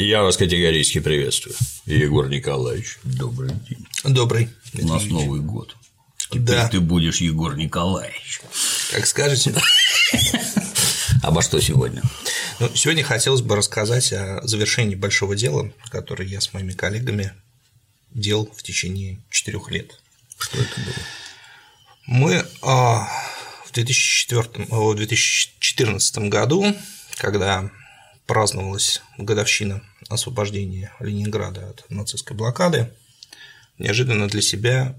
Я 0.00 0.22
вас 0.22 0.36
категорически 0.36 1.00
приветствую. 1.00 1.56
Егор 1.86 2.28
Николаевич, 2.28 2.98
добрый 3.02 3.50
день. 3.68 3.84
Добрый. 4.04 4.48
У 4.74 4.86
нас 4.86 5.04
Новый 5.06 5.40
год. 5.40 5.76
Теперь 6.30 6.42
Да. 6.42 6.68
ты 6.68 6.78
будешь 6.78 7.16
Егор 7.16 7.56
Николаевич. 7.56 8.40
Как 8.92 9.06
скажете. 9.06 9.52
Обо 11.24 11.42
что 11.42 11.60
сегодня? 11.60 12.02
Ну, 12.60 12.70
сегодня 12.76 13.02
хотелось 13.02 13.40
бы 13.42 13.56
рассказать 13.56 14.12
о 14.12 14.40
завершении 14.46 14.94
большого 14.94 15.34
дела, 15.34 15.72
которое 15.90 16.28
я 16.28 16.40
с 16.40 16.52
моими 16.52 16.72
коллегами 16.72 17.32
делал 18.12 18.48
в 18.56 18.62
течение 18.62 19.20
четырех 19.30 19.68
лет. 19.72 20.00
Что 20.38 20.58
это 20.58 20.80
было? 20.80 20.94
Мы 22.06 22.46
а, 22.62 23.08
в 23.66 23.72
2004, 23.72 24.68
о, 24.70 24.94
2014 24.94 26.18
году, 26.28 26.72
когда 27.16 27.68
праздновалась 28.28 29.00
годовщина 29.16 29.82
освобождения 30.08 30.92
Ленинграда 31.00 31.70
от 31.70 31.90
нацистской 31.90 32.36
блокады, 32.36 32.92
неожиданно 33.78 34.28
для 34.28 34.42
себя 34.42 34.94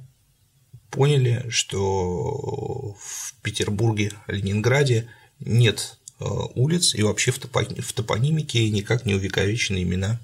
поняли, 0.90 1.46
что 1.50 2.96
в 3.00 3.36
Петербурге, 3.44 4.14
Ленинграде 4.26 5.10
нет 5.40 5.98
э, 6.20 6.26
улиц 6.56 6.96
и 6.96 7.04
вообще 7.04 7.32
в 7.32 7.38
топо- 7.38 7.80
в 7.80 7.94
топонимике 7.94 8.68
никак 8.72 9.06
не 9.06 9.14
увековечены 9.14 9.84
имена 9.84 10.20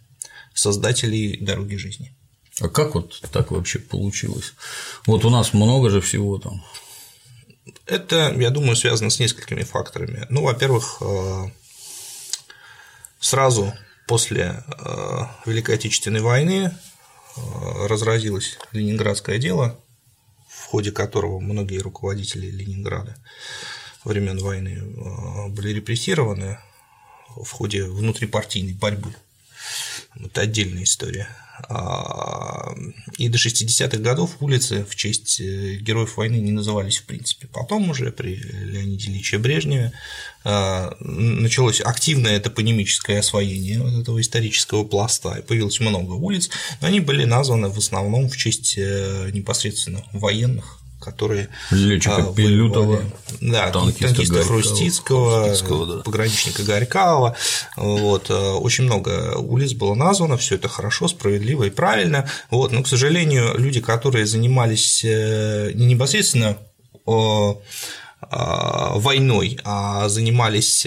создателей 0.56 1.38
дороги 1.38 1.76
жизни. 1.76 2.12
А 2.60 2.70
как 2.70 2.96
вот 2.96 3.22
так 3.32 3.52
вообще 3.52 3.78
получилось? 3.78 4.54
Вот 5.06 5.26
у 5.26 5.30
нас 5.30 5.54
много 5.54 5.92
же 5.92 6.02
всего 6.02 6.40
там. 6.40 6.66
Это, 7.86 8.34
я 8.40 8.50
думаю, 8.50 8.76
связано 8.76 9.12
с 9.12 9.20
несколькими 9.20 9.62
факторами. 9.62 10.26
Ну, 10.30 10.42
во-первых, 10.42 10.98
э, 11.02 11.46
сразу 13.26 13.74
после 14.08 14.64
э, 14.68 15.20
Великой 15.48 15.76
Отечественной 15.76 16.22
войны 16.22 16.72
э, 17.36 17.88
разразилось 17.88 18.60
Ленинградское 18.72 19.40
дело, 19.40 19.80
в 20.48 20.66
ходе 20.68 20.92
которого 20.92 21.40
многие 21.40 21.80
руководители 21.80 22.52
Ленинграда 22.52 23.18
времен 24.04 24.38
войны 24.38 24.78
э, 24.78 25.50
были 25.50 25.70
репрессированы 25.70 26.60
в 27.36 27.50
ходе 27.50 27.86
внутрипартийной 27.86 28.74
борьбы. 28.74 29.16
Это 30.20 30.42
отдельная 30.42 30.84
история. 30.84 31.28
А, 31.70 32.76
И 33.18 33.30
до 33.30 33.38
60-х 33.38 33.98
годов 33.98 34.38
улицы 34.42 34.86
в 34.90 34.96
честь 34.96 35.40
э, 35.40 35.76
героев 35.76 36.18
войны 36.18 36.36
не 36.36 36.52
назывались 36.52 36.98
в 36.98 37.06
принципе. 37.06 37.48
Потом 37.48 37.90
уже 37.90 38.12
при 38.12 38.36
Леониде 38.36 39.10
Ильиче 39.10 39.38
Брежневе 39.38 39.94
а, 40.44 40.96
началось 41.00 41.82
активное 41.82 42.40
топонимическое 42.40 43.20
освоение 43.20 43.80
вот 43.82 44.02
этого 44.02 44.20
исторического 44.20 44.84
пласта, 44.84 45.36
и 45.40 45.42
появилось 45.42 45.80
много 45.80 46.14
улиц, 46.14 46.50
но 46.82 46.88
они 46.88 47.00
были 47.00 47.26
названы 47.26 47.70
в 47.70 47.78
основном 47.78 48.30
в 48.30 48.38
честь 48.38 48.76
э, 48.78 49.30
непосредственно 49.34 50.04
военных, 50.12 50.80
которые 51.00 51.50
Летчика 51.72 52.18
а, 52.18 52.34
Пилютова, 52.34 53.02
да, 53.42 53.70
танкиста 53.72 54.08
танкиста 54.08 54.34
Горького, 54.34 54.62
Хрустицкого, 54.62 55.44
Хрустицкого, 55.44 55.86
да. 55.98 56.04
пограничника 56.04 56.64
Горького. 56.64 57.36
Вот, 57.78 58.30
э, 58.30 58.34
очень 58.34 58.86
много 58.86 59.36
улиц 59.38 59.74
было 59.74 59.94
названо, 59.94 60.38
все 60.38 60.56
это 60.56 60.68
хорошо, 60.68 61.08
справедливо 61.08 61.66
и 61.66 61.70
правильно. 61.70 62.30
Вот, 62.50 62.72
но, 62.72 62.82
к 62.84 62.88
сожалению, 62.88 63.58
люди, 63.58 63.82
которые 63.82 64.26
занимались 64.26 65.04
э, 65.04 65.72
не 65.74 65.86
непосредственно 65.86 66.58
войной, 68.32 69.60
а 69.64 70.10
занимались 70.10 70.86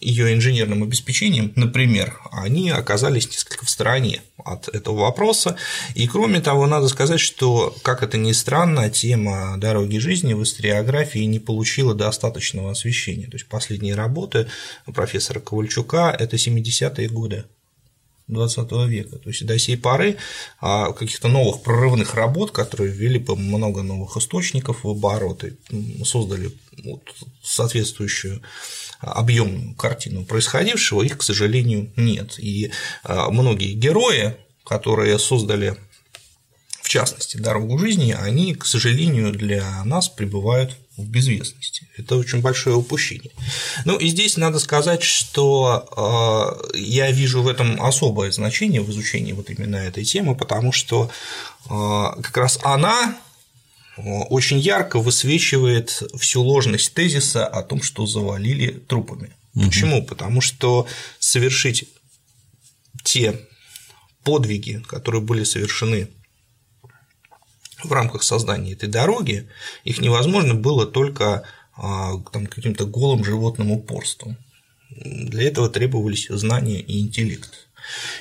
ее 0.00 0.34
инженерным 0.34 0.82
обеспечением, 0.82 1.52
например, 1.56 2.18
они 2.30 2.70
оказались 2.70 3.28
несколько 3.28 3.64
в 3.64 3.70
стороне 3.70 4.22
от 4.44 4.68
этого 4.68 5.00
вопроса. 5.00 5.56
И 5.94 6.06
кроме 6.06 6.40
того, 6.40 6.66
надо 6.66 6.88
сказать, 6.88 7.20
что, 7.20 7.74
как 7.82 8.02
это 8.02 8.18
ни 8.18 8.32
странно, 8.32 8.90
тема 8.90 9.56
дороги 9.58 9.98
жизни 9.98 10.34
в 10.34 10.42
историографии 10.42 11.20
не 11.20 11.38
получила 11.38 11.94
достаточного 11.94 12.70
освещения. 12.72 13.26
То 13.26 13.36
есть 13.36 13.46
последние 13.46 13.94
работы 13.94 14.48
профессора 14.92 15.40
Ковальчука– 15.40 16.14
это 16.18 16.36
70-е 16.36 17.08
годы 17.08 17.44
20 18.28 18.72
века. 18.88 19.18
То 19.18 19.28
есть 19.28 19.44
до 19.44 19.58
сей 19.58 19.76
поры 19.76 20.16
а, 20.60 20.92
каких-то 20.92 21.28
новых 21.28 21.62
прорывных 21.62 22.14
работ, 22.14 22.50
которые 22.50 22.92
ввели 22.92 23.18
бы 23.18 23.36
много 23.36 23.82
новых 23.82 24.16
источников 24.16 24.84
в 24.84 24.88
оборот 24.88 25.44
создали 26.04 26.50
вот 26.84 27.02
соответствующую 27.42 28.42
объемную 29.00 29.74
картину 29.74 30.24
происходившего, 30.24 31.02
их, 31.02 31.18
к 31.18 31.22
сожалению, 31.22 31.92
нет. 31.96 32.38
И 32.38 32.70
а, 33.04 33.30
многие 33.30 33.72
герои, 33.72 34.36
которые 34.64 35.18
создали 35.18 35.76
в 36.82 36.88
частности, 36.88 37.36
дорогу 37.36 37.78
жизни, 37.78 38.12
они, 38.12 38.54
к 38.54 38.66
сожалению, 38.66 39.32
для 39.32 39.82
нас 39.84 40.08
пребывают 40.08 40.76
в 41.02 41.08
безвестности. 41.08 41.86
Это 41.96 42.16
очень 42.16 42.40
большое 42.40 42.76
упущение. 42.76 43.32
Ну 43.84 43.96
и 43.96 44.08
здесь 44.08 44.36
надо 44.36 44.58
сказать, 44.58 45.02
что 45.02 46.62
э, 46.74 46.78
я 46.78 47.10
вижу 47.10 47.42
в 47.42 47.48
этом 47.48 47.82
особое 47.82 48.30
значение 48.32 48.80
в 48.80 48.90
изучении 48.90 49.32
вот 49.32 49.50
именно 49.50 49.76
этой 49.76 50.04
темы, 50.04 50.34
потому 50.34 50.72
что 50.72 51.10
э, 51.66 51.68
как 51.68 52.36
раз 52.36 52.58
она 52.62 53.18
э, 53.96 54.02
очень 54.02 54.58
ярко 54.58 54.98
высвечивает 55.00 56.02
всю 56.18 56.42
ложность 56.42 56.94
тезиса 56.94 57.46
о 57.46 57.62
том, 57.62 57.82
что 57.82 58.06
завалили 58.06 58.70
трупами. 58.70 59.30
Почему? 59.54 60.02
Потому 60.02 60.40
что 60.40 60.86
совершить 61.18 61.86
те 63.04 63.38
подвиги, 64.24 64.82
которые 64.88 65.20
были 65.20 65.44
совершены 65.44 66.08
в 67.84 67.92
рамках 67.92 68.22
создания 68.22 68.72
этой 68.72 68.88
дороги, 68.88 69.48
их 69.84 70.00
невозможно 70.00 70.54
было 70.54 70.86
только 70.86 71.44
а, 71.76 72.18
там, 72.32 72.46
каким-то 72.46 72.86
голым 72.86 73.24
животным 73.24 73.70
упорством. 73.70 74.36
Для 74.90 75.48
этого 75.48 75.68
требовались 75.68 76.28
знания 76.28 76.80
и 76.80 77.00
интеллект. 77.00 77.68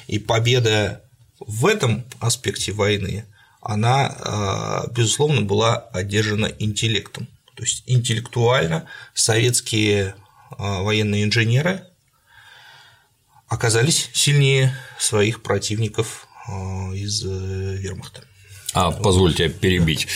И 0.08 0.20
победа 0.20 1.04
в 1.40 1.66
этом 1.66 2.06
аспекте 2.20 2.72
войны, 2.72 3.26
она, 3.62 4.08
а, 4.08 4.88
безусловно, 4.88 5.42
была 5.42 5.78
одержана 5.78 6.46
интеллектом. 6.46 7.28
То 7.56 7.64
есть 7.64 7.84
интеллектуально 7.86 8.88
советские 9.14 10.16
а, 10.52 10.82
военные 10.82 11.24
инженеры 11.24 11.86
оказались 13.48 14.10
сильнее 14.14 14.74
своих 14.98 15.44
противников 15.44 16.28
из 16.94 17.24
э, 17.26 17.76
вермахта. 17.76 18.24
А 18.74 18.92
позвольте 18.92 19.50
перебить. 19.50 20.08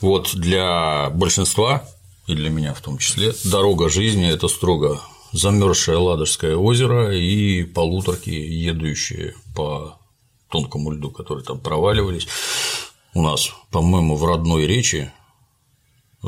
Вот 0.00 0.34
для 0.34 1.10
большинства, 1.10 1.88
и 2.26 2.34
для 2.34 2.50
меня 2.50 2.74
в 2.74 2.80
том 2.80 2.98
числе, 2.98 3.34
дорога 3.44 3.88
жизни– 3.88 4.28
это 4.30 4.48
строго 4.48 5.00
замерзшее 5.32 5.98
Ладожское 5.98 6.56
озеро 6.56 7.12
и 7.12 7.64
полуторки, 7.64 8.30
едущие 8.30 9.34
по 9.54 9.98
тонкому 10.48 10.92
льду, 10.92 11.10
которые 11.10 11.44
там 11.44 11.58
проваливались. 11.58 12.28
У 13.14 13.22
нас, 13.22 13.50
по-моему, 13.70 14.16
в 14.16 14.24
родной 14.24 14.66
речи 14.66 15.10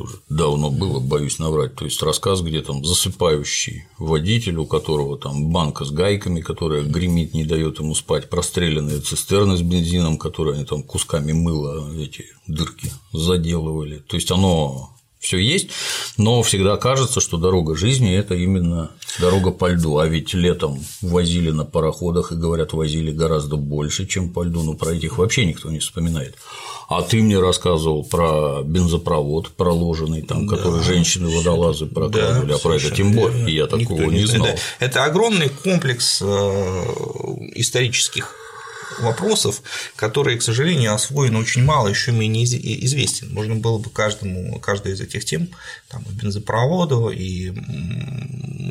уже 0.00 0.16
давно 0.28 0.70
было, 0.70 1.00
боюсь 1.00 1.38
наврать, 1.38 1.74
то 1.74 1.84
есть 1.84 2.02
рассказ, 2.02 2.40
где 2.40 2.62
там 2.62 2.84
засыпающий 2.84 3.84
водитель, 3.98 4.56
у 4.56 4.66
которого 4.66 5.18
там 5.18 5.50
банка 5.50 5.84
с 5.84 5.90
гайками, 5.90 6.40
которая 6.40 6.84
гремит, 6.84 7.34
не 7.34 7.44
дает 7.44 7.78
ему 7.78 7.94
спать, 7.94 8.28
простреленные 8.30 9.00
цистерны 9.00 9.56
с 9.56 9.62
бензином, 9.62 10.18
которые 10.18 10.56
они 10.56 10.64
там 10.64 10.82
кусками 10.82 11.32
мыла 11.32 11.92
эти 11.96 12.26
дырки 12.46 12.92
заделывали. 13.12 13.98
То 13.98 14.16
есть 14.16 14.30
оно 14.30 14.95
все 15.19 15.38
есть, 15.38 15.71
но 16.19 16.43
всегда 16.43 16.77
кажется, 16.77 17.21
что 17.21 17.37
дорога 17.37 17.75
жизни– 17.77 18.15
это 18.16 18.34
именно 18.34 18.91
дорога 19.18 19.51
по 19.51 19.68
льду, 19.71 19.98
а 19.98 20.07
ведь 20.07 20.34
летом 20.34 20.84
возили 21.01 21.51
на 21.51 21.65
пароходах 21.65 22.33
и, 22.33 22.36
говорят, 22.36 22.72
возили 22.72 23.10
гораздо 23.10 23.57
больше, 23.57 24.07
чем 24.07 24.33
по 24.33 24.45
льду, 24.45 24.63
но 24.63 24.74
про 24.74 24.92
этих 24.92 25.18
вообще 25.18 25.47
никто 25.47 25.71
не 25.71 25.78
вспоминает. 25.78 26.36
А 26.89 27.03
ты 27.03 27.22
мне 27.22 27.41
рассказывал 27.41 28.04
про 28.04 28.63
бензопровод 28.63 29.51
проложенный, 29.57 30.22
там, 30.22 30.47
который 30.47 30.83
женщины-водолазы 30.83 31.86
прокладывали, 31.86 32.53
а 32.53 32.59
про 32.59 32.77
это 32.77 32.91
тем 32.91 33.12
более, 33.12 33.53
я 33.53 33.66
такого 33.66 34.03
не 34.03 34.27
знал. 34.27 34.47
Это, 34.47 34.60
это 34.78 35.04
огромный 35.04 35.48
комплекс 35.48 36.21
э, 36.22 36.27
исторических 37.54 38.46
вопросов, 39.00 39.62
которые, 39.97 40.38
к 40.38 40.42
сожалению, 40.42 40.94
освоены 40.94 41.38
очень 41.38 41.65
мало, 41.65 41.88
еще 41.88 42.12
менее 42.12 42.44
из- 42.44 42.54
известен. 42.54 43.33
Можно 43.33 43.56
было 43.56 43.78
бы 43.78 43.91
каждому, 43.91 44.59
каждой 44.60 44.92
из 44.92 45.00
этих 45.00 45.24
тем, 45.24 45.48
там, 45.88 46.04
и 46.10 46.15
бензопроводу, 46.15 47.10
и 47.10 47.53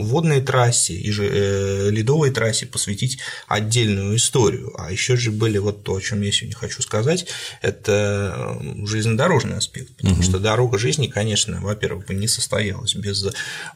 водной 0.02 0.42
трассе 0.42 0.94
и 0.94 1.12
же, 1.12 1.30
э, 1.32 1.90
ледовой 1.90 2.32
трассе 2.32 2.66
посвятить 2.66 3.20
отдельную 3.48 4.16
историю. 4.16 4.74
А 4.78 4.92
еще 4.92 5.16
же 5.16 5.32
были 5.32 5.58
вот 5.58 5.84
то, 5.84 5.96
о 5.96 6.02
чем 6.02 6.22
я 6.22 6.32
сегодня 6.32 6.56
хочу 6.56 6.82
сказать, 6.82 7.28
это 7.62 8.60
железнодорожный 8.84 9.58
аспект, 9.58 9.96
потому 9.96 10.16
угу. 10.16 10.24
что 10.24 10.40
дорога 10.40 10.78
жизни, 10.78 11.08
конечно, 11.08 11.62
во-первых, 11.62 12.08
бы 12.08 12.14
не 12.14 12.28
состоялась 12.28 12.96
без 12.96 13.26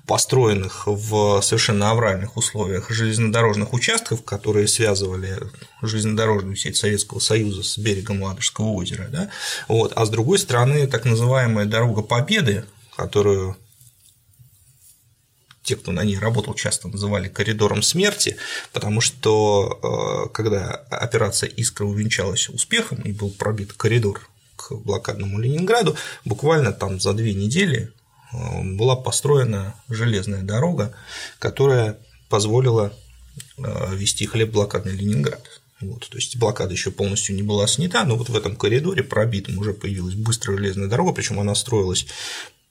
построенных 0.05 0.83
в 0.85 1.41
совершенно 1.41 1.91
авральных 1.91 2.37
условиях 2.37 2.89
железнодорожных 2.89 3.73
участков, 3.73 4.23
которые 4.23 4.67
связывали 4.67 5.39
железнодорожную 5.81 6.55
сеть 6.55 6.77
Советского 6.77 7.19
Союза 7.19 7.63
с 7.63 7.77
берегом 7.77 8.23
Ладожского 8.23 8.69
озера, 8.69 9.07
да? 9.09 9.29
вот. 9.67 9.93
а 9.95 10.05
с 10.05 10.09
другой 10.09 10.39
стороны, 10.39 10.87
так 10.87 11.05
называемая 11.05 11.65
дорога 11.65 12.01
Победы, 12.01 12.65
которую 12.95 13.55
те, 15.69 15.75
кто 15.75 15.91
на 15.91 16.03
ней 16.03 16.17
работал, 16.17 16.55
часто 16.55 16.87
называли 16.87 17.27
коридором 17.27 17.83
смерти, 17.83 18.37
потому 18.73 19.01
что 19.01 20.25
э, 20.27 20.33
когда 20.33 20.71
операция 20.89 21.47
«Искра» 21.47 21.85
увенчалась 21.85 22.49
успехом 22.49 22.99
и 23.03 23.11
был 23.11 23.29
пробит 23.29 23.73
коридор 23.73 24.27
к 24.55 24.73
блокадному 24.73 25.37
Ленинграду, 25.37 25.95
буквально 26.25 26.71
там 26.73 26.99
за 26.99 27.13
две 27.13 27.35
недели 27.35 27.93
э, 28.33 28.63
была 28.63 28.95
построена 28.95 29.75
железная 29.89 30.41
дорога, 30.41 30.95
которая 31.37 31.99
позволила 32.29 32.91
э, 33.57 33.95
вести 33.95 34.25
хлеб 34.25 34.49
блокадный 34.49 34.93
Ленинград. 34.93 35.58
Вот, 35.81 36.07
то 36.09 36.17
есть 36.17 36.37
блокада 36.37 36.73
еще 36.73 36.91
полностью 36.91 37.35
не 37.35 37.43
была 37.43 37.65
снята, 37.67 38.03
но 38.03 38.15
вот 38.15 38.29
в 38.29 38.35
этом 38.35 38.55
коридоре 38.55 39.03
пробитом 39.03 39.57
уже 39.57 39.73
появилась 39.73 40.15
быстрая 40.15 40.57
железная 40.57 40.87
дорога, 40.87 41.13
причем 41.13 41.39
она 41.39 41.55
строилась 41.55 42.05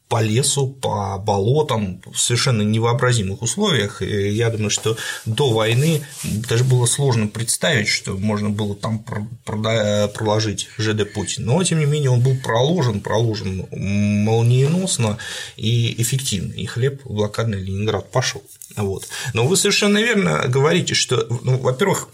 по 0.08 0.22
лесу, 0.22 0.68
по 0.68 1.18
болотам 1.18 2.00
в 2.06 2.18
совершенно 2.18 2.62
невообразимых 2.62 3.42
условиях. 3.42 4.00
И 4.00 4.30
я 4.30 4.48
думаю, 4.48 4.70
что 4.70 4.96
до 5.26 5.50
войны 5.50 6.02
даже 6.24 6.64
было 6.64 6.86
сложно 6.86 7.28
представить, 7.28 7.88
что 7.88 8.16
можно 8.16 8.48
было 8.48 8.74
там 8.74 9.04
проложить 9.44 10.68
ЖД 10.78 11.12
путь. 11.12 11.34
Но, 11.38 11.62
тем 11.62 11.80
не 11.80 11.84
менее, 11.84 12.10
он 12.10 12.22
был 12.22 12.36
проложен, 12.36 13.00
проложен 13.00 13.66
молниеносно 13.70 15.18
и 15.56 16.00
эффективно. 16.00 16.54
И 16.54 16.64
хлеб 16.64 17.02
в 17.04 17.12
блокадный 17.12 17.60
Ленинград 17.60 18.10
пошел. 18.10 18.42
Вот. 18.76 19.06
Но 19.34 19.46
вы 19.46 19.58
совершенно 19.58 19.98
верно 19.98 20.44
говорите, 20.48 20.94
что, 20.94 21.26
ну, 21.42 21.58
во-первых, 21.58 22.08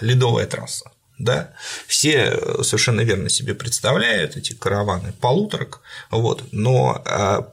ледовая 0.00 0.46
трасса 0.46 0.90
да, 1.20 1.52
все 1.86 2.34
совершенно 2.62 3.02
верно 3.02 3.28
себе 3.28 3.54
представляют 3.54 4.38
эти 4.38 4.54
караваны 4.54 5.12
полуторок, 5.20 5.82
вот, 6.10 6.44
но 6.50 7.04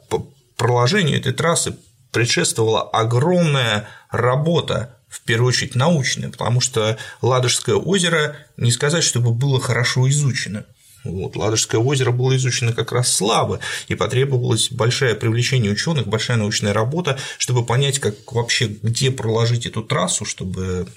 по 0.10 0.26
проложению 0.56 1.20
этой 1.20 1.34
трассы 1.34 1.78
предшествовала 2.12 2.82
огромная 2.82 3.88
работа 4.10 4.98
в 5.10 5.22
первую 5.22 5.50
очередь 5.50 5.76
научная, 5.76 6.30
потому 6.30 6.62
что 6.62 6.98
Ладожское 7.22 7.76
озеро 7.76 8.36
не 8.58 8.72
сказать, 8.72 9.04
чтобы 9.04 9.32
было 9.32 9.60
хорошо 9.60 10.10
изучено. 10.10 10.66
Вот, 11.04 11.36
Ладожское 11.36 11.80
озеро 11.80 12.12
было 12.12 12.36
изучено 12.36 12.74
как 12.74 12.92
раз 12.92 13.14
слабо, 13.14 13.60
и 13.88 13.96
потребовалось 13.96 14.72
большое 14.72 15.16
привлечение 15.16 15.72
ученых, 15.72 16.08
большая 16.08 16.38
научная 16.38 16.74
работа, 16.74 17.18
чтобы 17.38 17.66
понять, 17.66 18.00
как 18.00 18.16
вообще 18.34 18.68
где 18.68 19.12
проложить 19.12 19.66
эту 19.66 19.84
трассу, 19.84 20.26
чтобы 20.26 20.88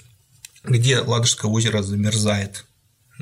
где 0.63 0.99
Ладожское 0.99 1.49
озеро 1.49 1.81
замерзает 1.81 2.65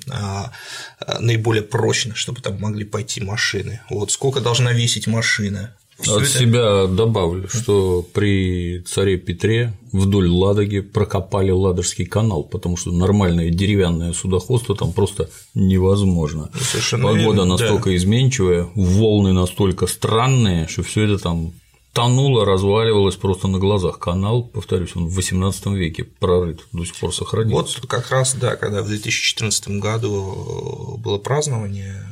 а, 0.09 0.51
а, 1.00 1.19
наиболее 1.19 1.63
прочно, 1.63 2.15
чтобы 2.15 2.41
там 2.41 2.59
могли 2.59 2.86
пойти 2.86 3.21
машины. 3.21 3.81
Вот 3.89 4.12
сколько 4.12 4.39
должна 4.41 4.71
весить 4.71 5.07
машина. 5.07 5.75
Всё 6.00 6.15
От 6.15 6.24
это... 6.24 6.31
себя 6.31 6.88
добавлю, 6.88 7.50
что 7.50 8.07
при 8.13 8.81
царе 8.88 9.18
Петре 9.18 9.74
вдоль 9.91 10.30
Ладоги 10.30 10.80
прокопали 10.80 11.51
Ладожский 11.51 12.06
канал, 12.06 12.44
потому 12.44 12.77
что 12.77 12.94
нормальное 12.94 13.50
деревянное 13.50 14.13
судоходство 14.13 14.77
там 14.77 14.94
просто 14.94 15.30
невозможно. 15.53 16.51
Совершенно 16.57 17.03
Погода 17.03 17.24
верно, 17.24 17.45
настолько 17.45 17.89
да. 17.89 17.97
изменчивая, 17.97 18.69
волны 18.75 19.33
настолько 19.33 19.88
странные, 19.88 20.68
что 20.69 20.83
все 20.83 21.03
это 21.03 21.21
там 21.21 21.53
тонуло, 21.94 22.45
разваливалось 22.45 23.15
просто 23.15 23.47
на 23.47 23.59
глазах. 23.59 24.00
Канал, 24.00 24.44
повторюсь, 24.44 24.95
он 24.95 25.07
в 25.07 25.18
XVIII 25.18 25.75
веке 25.75 26.03
прорыт, 26.03 26.62
до 26.71 26.86
сих 26.86 26.95
пор 26.95 27.13
сохранился. 27.13 27.80
Вот 27.81 27.89
как 27.89 28.09
раз, 28.12 28.36
да, 28.36 28.56
когда 28.56 28.81
в 28.81 28.88
2014 28.88 29.68
году 29.80 30.97
было 31.00 31.18
празднование, 31.18 32.03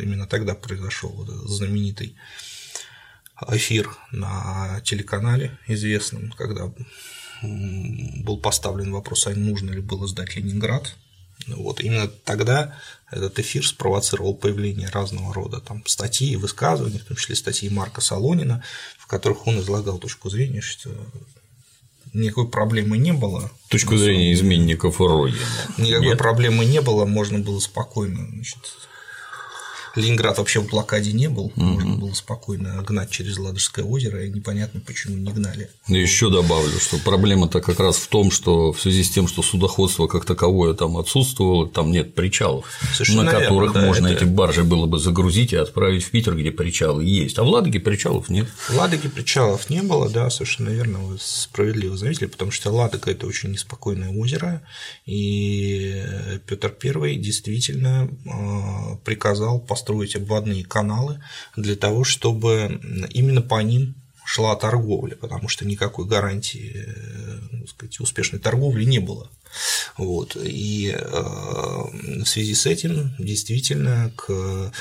именно 0.00 0.26
тогда 0.26 0.54
произошел 0.54 1.10
вот 1.10 1.28
знаменитый 1.28 2.14
эфир 3.48 3.90
на 4.12 4.80
телеканале 4.84 5.58
известном, 5.68 6.32
когда 6.32 6.72
был 7.42 8.38
поставлен 8.38 8.92
вопрос, 8.92 9.26
а 9.26 9.30
нужно 9.30 9.70
ли 9.70 9.80
было 9.80 10.06
сдать 10.08 10.34
Ленинград. 10.36 10.96
Вот 11.46 11.80
именно 11.80 12.08
тогда 12.08 12.78
этот 13.10 13.38
эфир 13.38 13.66
спровоцировал 13.66 14.34
появление 14.34 14.88
разного 14.88 15.32
рода 15.32 15.60
там, 15.60 15.82
статей 15.86 16.30
и 16.30 16.36
высказываний, 16.36 16.98
в 16.98 17.04
том 17.04 17.16
числе 17.16 17.36
статьи 17.36 17.70
Марка 17.70 18.00
Солонина, 18.00 18.62
в 18.98 19.06
которых 19.06 19.46
он 19.46 19.60
излагал 19.60 19.98
точку 19.98 20.28
зрения, 20.28 20.60
что 20.60 20.90
никакой 22.12 22.48
проблемы 22.48 22.98
не 22.98 23.12
было. 23.12 23.50
Точку 23.68 23.96
зрения 23.96 24.32
изменников 24.32 25.00
Родины. 25.00 25.38
Никакой 25.78 26.08
Нет? 26.08 26.18
проблемы 26.18 26.64
не 26.64 26.80
было, 26.80 27.04
можно 27.04 27.38
было 27.38 27.60
спокойно 27.60 28.26
значит, 28.30 28.58
Ленинград 29.96 30.38
вообще 30.38 30.60
в 30.60 30.68
блокаде 30.68 31.12
не 31.12 31.28
был, 31.28 31.46
угу. 31.46 31.60
можно 31.60 31.96
было 31.96 32.12
спокойно 32.12 32.82
гнать 32.82 33.10
через 33.10 33.38
Ладожское 33.38 33.84
озеро, 33.84 34.24
и 34.24 34.30
непонятно, 34.30 34.80
почему 34.80 35.16
не 35.16 35.32
гнали. 35.32 35.70
Еще 35.88 36.30
добавлю, 36.30 36.78
что 36.78 36.98
проблема-то 36.98 37.60
как 37.60 37.80
раз 37.80 37.96
в 37.96 38.08
том, 38.08 38.30
что 38.30 38.72
в 38.72 38.80
связи 38.80 39.02
с 39.02 39.10
тем, 39.10 39.28
что 39.28 39.42
судоходство 39.42 40.06
как 40.06 40.24
таковое 40.24 40.74
там 40.74 40.96
отсутствовало, 40.96 41.68
там 41.68 41.90
нет 41.90 42.14
причалов, 42.14 42.66
Совершенно 42.92 43.24
на 43.24 43.32
которых 43.32 43.72
да, 43.72 43.86
можно 43.86 44.06
это... 44.06 44.24
эти 44.24 44.24
баржи 44.24 44.64
было 44.64 44.86
бы 44.86 44.98
загрузить 44.98 45.52
и 45.52 45.56
отправить 45.56 46.04
в 46.04 46.10
Питер, 46.10 46.36
где 46.36 46.50
причалы 46.50 47.04
есть. 47.04 47.38
А 47.38 47.42
в 47.42 47.48
Ладоге 47.48 47.80
причалов 47.80 48.28
нет. 48.28 48.48
В 48.68 48.74
Ладоге 48.74 49.08
причалов 49.08 49.70
не 49.70 49.82
было, 49.82 50.08
да, 50.08 50.30
совершенно 50.30 50.70
верно, 50.70 50.98
вы 50.98 51.18
справедливо 51.20 51.96
заметили, 51.96 52.26
потому 52.26 52.50
что 52.50 52.70
Ладога– 52.70 53.10
это 53.12 53.26
очень 53.26 53.50
неспокойное 53.50 54.10
озеро, 54.10 54.62
и 55.06 56.02
Петр 56.46 56.74
I 56.84 57.16
действительно 57.16 58.08
а, 58.26 58.96
приказал 59.04 59.58
построить 59.60 59.77
построить 59.78 60.16
обводные 60.16 60.64
каналы 60.64 61.22
для 61.56 61.76
того, 61.76 62.02
чтобы 62.02 62.80
именно 63.10 63.42
по 63.42 63.62
ним 63.62 63.94
шла 64.24 64.56
торговля, 64.56 65.14
потому 65.16 65.48
что 65.48 65.64
никакой 65.64 66.04
гарантии 66.06 66.84
э, 66.84 67.66
сказать, 67.66 68.00
успешной 68.00 68.40
торговли 68.40 68.84
не 68.84 68.98
было. 68.98 69.30
Вот. 69.96 70.36
И 70.36 70.94
э, 70.94 71.00
в 71.00 72.26
связи 72.26 72.54
с 72.54 72.66
этим 72.66 73.14
действительно 73.18 74.12
к, 74.16 74.72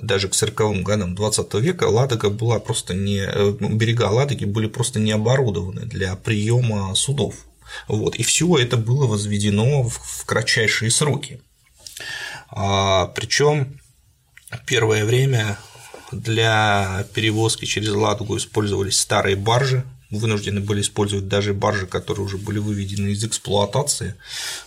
даже 0.00 0.28
к 0.28 0.32
40-м 0.32 0.84
годам 0.84 1.14
20 1.14 1.54
века 1.54 1.84
Ладога 1.84 2.30
была 2.30 2.60
просто 2.60 2.94
не, 2.94 3.18
э, 3.18 3.56
берега 3.60 4.04
Ладоги 4.04 4.46
были 4.46 4.68
просто 4.68 5.00
не 5.00 5.12
оборудованы 5.12 5.82
для 5.82 6.16
приема 6.16 6.94
судов. 6.94 7.34
Вот. 7.88 8.14
И 8.16 8.22
все 8.22 8.56
это 8.56 8.76
было 8.78 9.06
возведено 9.06 9.82
в 9.82 10.24
кратчайшие 10.24 10.90
сроки. 10.90 11.42
А, 12.48 13.08
причем 13.08 13.78
Первое 14.66 15.04
время 15.04 15.58
для 16.12 17.06
перевозки 17.14 17.64
через 17.64 17.90
Ладогу 17.90 18.36
использовались 18.36 19.00
старые 19.00 19.36
баржи, 19.36 19.84
вынуждены 20.10 20.60
были 20.60 20.80
использовать 20.80 21.28
даже 21.28 21.54
баржи, 21.54 21.86
которые 21.86 22.24
уже 22.24 22.38
были 22.38 22.58
выведены 22.58 23.08
из 23.08 23.24
эксплуатации. 23.24 24.14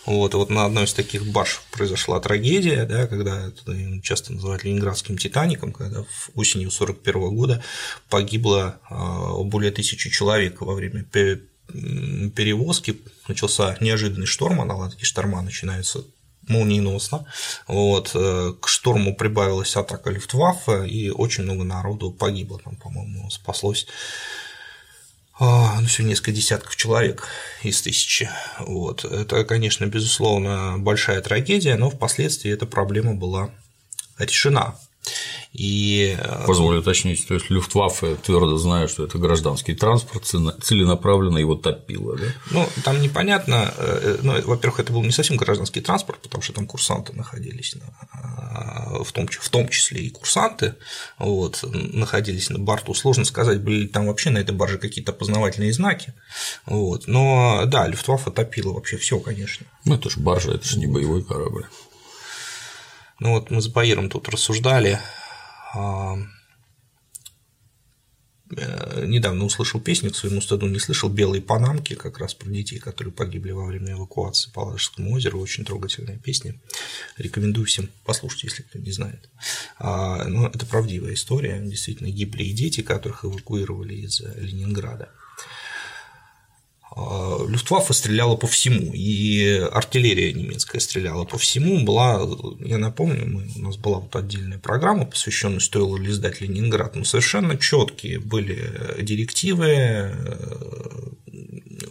Вот, 0.05 0.33
вот 0.33 0.49
на 0.49 0.65
одной 0.65 0.85
из 0.85 0.93
таких 0.93 1.25
барж 1.25 1.61
произошла 1.71 2.19
трагедия, 2.19 2.85
да, 2.85 3.07
когда 3.07 3.47
это 3.47 4.01
часто 4.01 4.33
называют 4.33 4.63
ленинградским 4.63 5.17
Титаником, 5.17 5.71
когда 5.71 6.03
в 6.03 6.31
осенью 6.35 6.69
1941 6.69 7.35
года 7.35 7.63
погибло 8.09 8.79
а, 8.89 9.37
более 9.43 9.71
тысячи 9.71 10.09
человек 10.09 10.61
во 10.61 10.73
время 10.73 11.03
перевозки. 11.63 12.99
Начался 13.27 13.77
неожиданный 13.81 14.25
шторм, 14.25 14.61
а 14.61 14.65
на 14.65 14.75
Ладоге 14.75 15.05
шторма 15.05 15.41
начинаются 15.41 16.05
молниеносно. 16.47 17.25
Вот. 17.67 18.11
Э, 18.13 18.53
к 18.59 18.67
шторму 18.67 19.15
прибавилась 19.15 19.75
атака 19.75 20.09
Люфтваффе, 20.09 20.87
и 20.87 21.09
очень 21.09 21.43
много 21.43 21.63
народу 21.63 22.11
погибло. 22.11 22.59
Там, 22.63 22.75
по-моему, 22.75 23.29
спаслось 23.29 23.87
а, 25.39 25.79
ну, 25.79 25.87
всего 25.87 26.07
несколько 26.07 26.31
десятков 26.31 26.75
человек 26.75 27.27
из 27.61 27.81
тысячи. 27.81 28.29
Вот. 28.59 29.05
Это, 29.05 29.43
конечно, 29.45 29.85
безусловно, 29.85 30.75
большая 30.79 31.21
трагедия, 31.21 31.75
но 31.75 31.89
впоследствии 31.89 32.51
эта 32.51 32.65
проблема 32.65 33.13
была 33.13 33.51
решена. 34.17 34.75
И... 35.53 36.17
Позволю 36.45 36.81
уточнить, 36.81 37.27
то 37.27 37.33
есть 37.33 37.49
Люфтваффе 37.49 38.15
твердо 38.15 38.57
знает, 38.57 38.91
что 38.91 39.05
это 39.05 39.17
гражданский 39.17 39.73
транспорт, 39.73 40.25
целенаправленно 40.25 41.39
его 41.39 41.55
топило, 41.55 42.15
да? 42.15 42.25
Ну, 42.51 42.69
там 42.83 43.01
непонятно, 43.01 43.73
ну, 44.21 44.39
во-первых, 44.43 44.81
это 44.81 44.93
был 44.93 45.03
не 45.03 45.11
совсем 45.11 45.37
гражданский 45.37 45.81
транспорт, 45.81 46.21
потому 46.21 46.43
что 46.43 46.53
там 46.53 46.67
курсанты 46.67 47.13
находились, 47.13 47.75
а, 48.11 49.03
в 49.03 49.11
том, 49.11 49.27
в 49.27 49.49
том 49.49 49.67
числе 49.69 50.01
и 50.01 50.09
курсанты, 50.09 50.75
вот, 51.17 51.63
находились 51.63 52.49
на 52.49 52.59
борту. 52.59 52.93
Сложно 52.93 53.25
сказать, 53.25 53.61
были 53.61 53.81
ли 53.81 53.87
там 53.87 54.07
вообще 54.07 54.29
на 54.29 54.37
этой 54.37 54.53
барже 54.53 54.77
какие-то 54.77 55.11
познавательные 55.11 55.73
знаки, 55.73 56.13
вот. 56.65 57.07
Но 57.07 57.63
да, 57.65 57.87
Люфтваффе 57.87 58.29
топило 58.31 58.73
вообще 58.73 58.97
все, 58.97 59.19
конечно. 59.19 59.65
Ну, 59.85 59.95
это 59.95 60.09
же 60.09 60.19
баржа, 60.19 60.51
это 60.51 60.67
же 60.67 60.77
не 60.77 60.87
боевой 60.87 61.23
корабль. 61.23 61.65
Ну 63.19 63.31
вот 63.31 63.49
мы 63.49 63.61
с 63.61 63.67
Баиром 63.67 64.09
тут 64.09 64.29
рассуждали. 64.29 64.99
А, 65.73 66.17
э, 68.55 69.05
недавно 69.05 69.43
услышал 69.43 69.81
песню 69.81 70.11
к 70.11 70.15
своему 70.15 70.39
стыду, 70.39 70.67
не 70.67 70.79
слышал 70.79 71.09
«Белые 71.09 71.41
панамки», 71.41 71.95
как 71.95 72.19
раз 72.19 72.35
про 72.35 72.49
детей, 72.49 72.77
которые 72.77 73.11
погибли 73.11 73.51
во 73.51 73.65
время 73.65 73.93
эвакуации 73.93 74.51
по 74.51 74.59
Ладожскому 74.59 75.13
озеру, 75.13 75.39
очень 75.39 75.65
трогательная 75.65 76.19
песня, 76.19 76.55
рекомендую 77.17 77.65
всем 77.65 77.89
послушать, 78.05 78.43
если 78.43 78.63
кто 78.63 78.77
не 78.77 78.91
знает. 78.91 79.29
А, 79.79 80.25
ну, 80.25 80.45
это 80.47 80.65
правдивая 80.67 81.15
история, 81.15 81.59
действительно 81.59 82.11
гибли 82.11 82.43
и 82.43 82.53
дети, 82.53 82.81
которых 82.81 83.25
эвакуировали 83.25 83.95
из 83.95 84.21
Ленинграда. 84.21 85.09
А, 86.97 87.45
Люфтваффе 87.47 87.93
стреляла 87.93 88.35
по 88.35 88.47
всему, 88.47 88.91
и 88.93 89.49
артиллерия 89.71 90.33
немецкая 90.33 90.79
стреляла 90.79 91.25
по 91.25 91.37
всему. 91.37 91.83
Была, 91.83 92.27
я 92.59 92.79
напомню, 92.79 93.27
мы, 93.27 93.47
у 93.55 93.59
нас 93.61 93.77
была 93.77 93.99
вот 93.99 94.15
отдельная 94.15 94.57
программа, 94.57 95.05
посвященная 95.05 95.59
стоило 95.59 95.97
ли 95.97 96.11
сдать 96.11 96.41
Ленинград, 96.41 96.95
но 96.95 97.03
совершенно 97.03 97.55
четкие 97.55 98.19
были 98.19 98.73
директивы 98.99 99.67
э, 99.67 100.11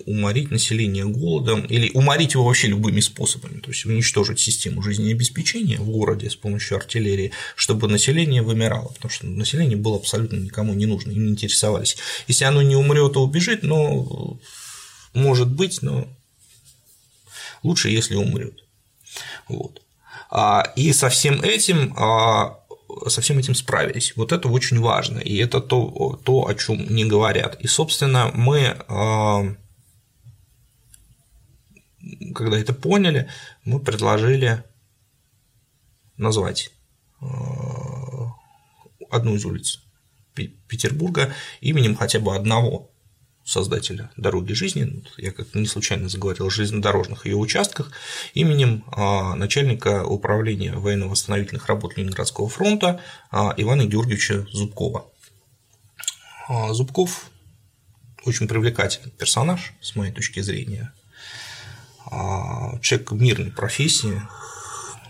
уморить 0.06 0.50
население 0.50 1.04
голодом 1.04 1.60
или 1.66 1.92
уморить 1.94 2.34
его 2.34 2.44
вообще 2.44 2.66
любыми 2.66 2.98
способами, 2.98 3.60
то 3.60 3.70
есть 3.70 3.86
уничтожить 3.86 4.40
систему 4.40 4.82
жизнеобеспечения 4.82 5.78
в 5.78 5.88
городе 5.88 6.30
с 6.30 6.34
помощью 6.34 6.78
артиллерии, 6.78 7.30
чтобы 7.54 7.86
население 7.86 8.42
вымирало, 8.42 8.88
потому 8.88 9.10
что 9.10 9.26
население 9.28 9.76
было 9.76 9.98
абсолютно 9.98 10.38
никому 10.38 10.74
не 10.74 10.86
нужно, 10.86 11.12
им 11.12 11.26
не 11.26 11.30
интересовались. 11.30 11.96
Если 12.26 12.44
оно 12.44 12.62
не 12.62 12.74
умрет, 12.74 13.12
то 13.12 13.22
убежит, 13.22 13.62
но 13.62 14.38
может 15.16 15.48
быть, 15.48 15.82
но 15.82 16.06
лучше, 17.62 17.88
если 17.88 18.14
умрет. 18.14 18.62
Вот. 19.48 19.82
А, 20.30 20.72
и 20.76 20.92
со 20.92 21.08
всем 21.08 21.42
этим 21.42 21.94
а, 21.98 22.60
со 23.08 23.20
всем 23.20 23.38
этим 23.38 23.54
справились. 23.54 24.14
Вот 24.16 24.32
это 24.32 24.48
очень 24.48 24.80
важно, 24.80 25.18
и 25.18 25.36
это 25.36 25.60
то, 25.60 26.20
то 26.24 26.46
о 26.46 26.54
чем 26.54 26.94
не 26.94 27.04
говорят. 27.04 27.60
И, 27.60 27.66
собственно, 27.66 28.30
мы, 28.34 28.76
а, 28.88 29.44
когда 32.34 32.58
это 32.58 32.72
поняли, 32.72 33.28
мы 33.64 33.80
предложили 33.80 34.62
назвать 36.16 36.70
одну 39.10 39.34
из 39.34 39.44
улиц 39.44 39.80
Петербурга 40.34 41.32
именем 41.60 41.96
хотя 41.96 42.20
бы 42.20 42.34
одного 42.34 42.90
создателя 43.46 44.10
«Дороги 44.16 44.52
жизни», 44.54 45.04
я 45.18 45.30
как 45.30 45.54
не 45.54 45.66
случайно 45.66 46.08
заговорил 46.08 46.46
о 46.46 46.50
железнодорожных 46.50 47.26
ее 47.26 47.36
участках, 47.36 47.92
именем 48.34 48.84
а, 48.88 49.36
начальника 49.36 50.04
управления 50.04 50.74
военно-восстановительных 50.74 51.66
работ 51.68 51.96
Ленинградского 51.96 52.48
фронта 52.48 53.00
а, 53.30 53.54
Ивана 53.56 53.86
Георгиевича 53.86 54.48
Зубкова. 54.52 55.06
А, 56.48 56.74
Зубков 56.74 57.30
очень 58.24 58.48
привлекательный 58.48 59.12
персонаж, 59.12 59.74
с 59.80 59.94
моей 59.94 60.12
точки 60.12 60.40
зрения. 60.40 60.92
Человек 62.82 63.12
мирной 63.12 63.52
профессии, 63.52 64.20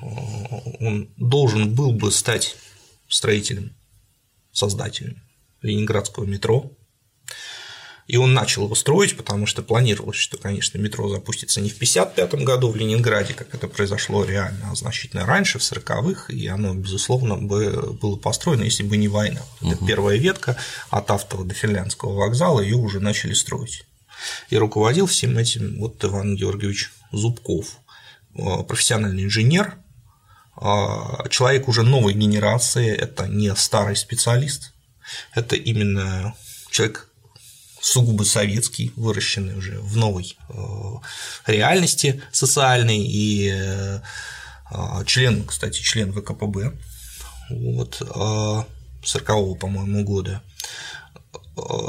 он 0.02 1.09
должен 1.16 1.75
был 1.75 1.93
бы 1.93 2.11
стать 2.11 2.57
строителем, 3.09 3.75
создателем 4.52 5.23
Ленинградского 5.62 6.25
метро, 6.25 6.75
и 8.06 8.16
он 8.16 8.34
начал 8.34 8.64
его 8.64 8.75
строить, 8.75 9.16
потому 9.16 9.46
что 9.46 9.62
планировалось, 9.62 10.16
что, 10.16 10.36
конечно, 10.36 10.78
метро 10.78 11.08
запустится 11.08 11.60
не 11.60 11.70
в 11.70 11.75
1955 11.75 12.44
году 12.44 12.70
в 12.70 12.76
Ленинграде, 12.76 13.34
как 13.34 13.52
это 13.52 13.66
произошло 13.66 14.25
реально, 14.25 14.70
а 14.70 14.75
значительно 14.76 15.26
раньше, 15.26 15.58
в 15.58 15.62
40-х, 15.62 16.32
и 16.32 16.46
оно, 16.46 16.75
безусловно, 16.75 17.36
бы 17.36 17.92
было 18.00 18.16
построено, 18.16 18.62
если 18.62 18.84
бы 18.84 18.96
не 18.96 19.08
война. 19.08 19.42
Угу. 19.60 19.72
Это 19.72 19.86
первая 19.86 20.18
ветка 20.18 20.56
от 20.90 21.10
Автова 21.10 21.44
до 21.44 21.54
Финляндского 21.54 22.14
вокзала, 22.14 22.60
ее 22.60 22.76
уже 22.76 23.00
начали 23.00 23.32
строить. 23.32 23.84
И 24.50 24.56
руководил 24.56 25.06
всем 25.06 25.36
этим 25.36 25.78
вот 25.80 26.02
Иван 26.04 26.36
Георгиевич 26.36 26.92
Зубков, 27.10 27.78
э, 28.36 28.62
профессиональный 28.62 29.25
инженер, 29.25 29.75
э, 30.60 31.28
человек 31.30 31.66
уже 31.66 31.82
новой 31.82 32.14
генерации, 32.14 32.94
это 32.94 33.26
не 33.26 33.54
старый 33.56 33.96
специалист, 33.96 34.72
это 35.34 35.56
именно 35.56 36.36
человек 36.70 37.10
сугубо 37.87 38.25
советский, 38.25 38.93
выращенный 38.97 39.57
уже 39.57 39.78
в 39.78 39.97
новой 39.97 40.37
э, 40.49 40.55
реальности 41.47 42.21
социальной, 42.33 42.99
и 42.99 43.49
э, 43.49 44.00
э, 44.73 45.05
член, 45.07 45.45
кстати, 45.45 45.81
член 45.81 46.12
ВКПБ, 46.12 46.73
вот, 47.50 48.00
40-го, 48.00 49.55
по-моему, 49.55 50.02
года. 50.02 50.43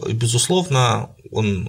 И, 0.08 0.14
безусловно, 0.14 1.10
он 1.32 1.66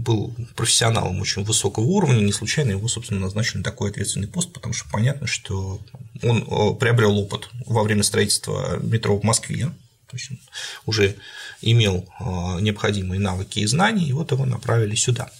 был 0.00 0.32
профессионалом 0.54 1.20
очень 1.20 1.42
высокого 1.42 1.84
уровня, 1.84 2.20
не 2.20 2.32
случайно 2.32 2.70
его, 2.70 2.86
собственно, 2.86 3.20
назначили 3.20 3.58
на 3.58 3.64
такой 3.64 3.90
ответственный 3.90 4.28
пост, 4.28 4.52
потому 4.52 4.72
что 4.72 4.88
понятно, 4.88 5.26
что 5.26 5.80
он 6.22 6.76
приобрел 6.78 7.18
опыт 7.18 7.50
во 7.66 7.82
время 7.82 8.04
строительства 8.04 8.78
метро 8.80 9.18
в 9.18 9.24
Москве, 9.24 9.72
то 10.08 10.16
есть 10.16 10.30
он 10.30 10.38
уже 10.86 11.16
имел 11.60 12.06
а, 12.18 12.58
необходимые 12.60 13.20
навыки 13.20 13.58
и 13.58 13.66
знания, 13.66 14.06
и 14.06 14.12
вот 14.12 14.32
его 14.32 14.46
направили 14.46 14.94
сюда. 14.94 15.30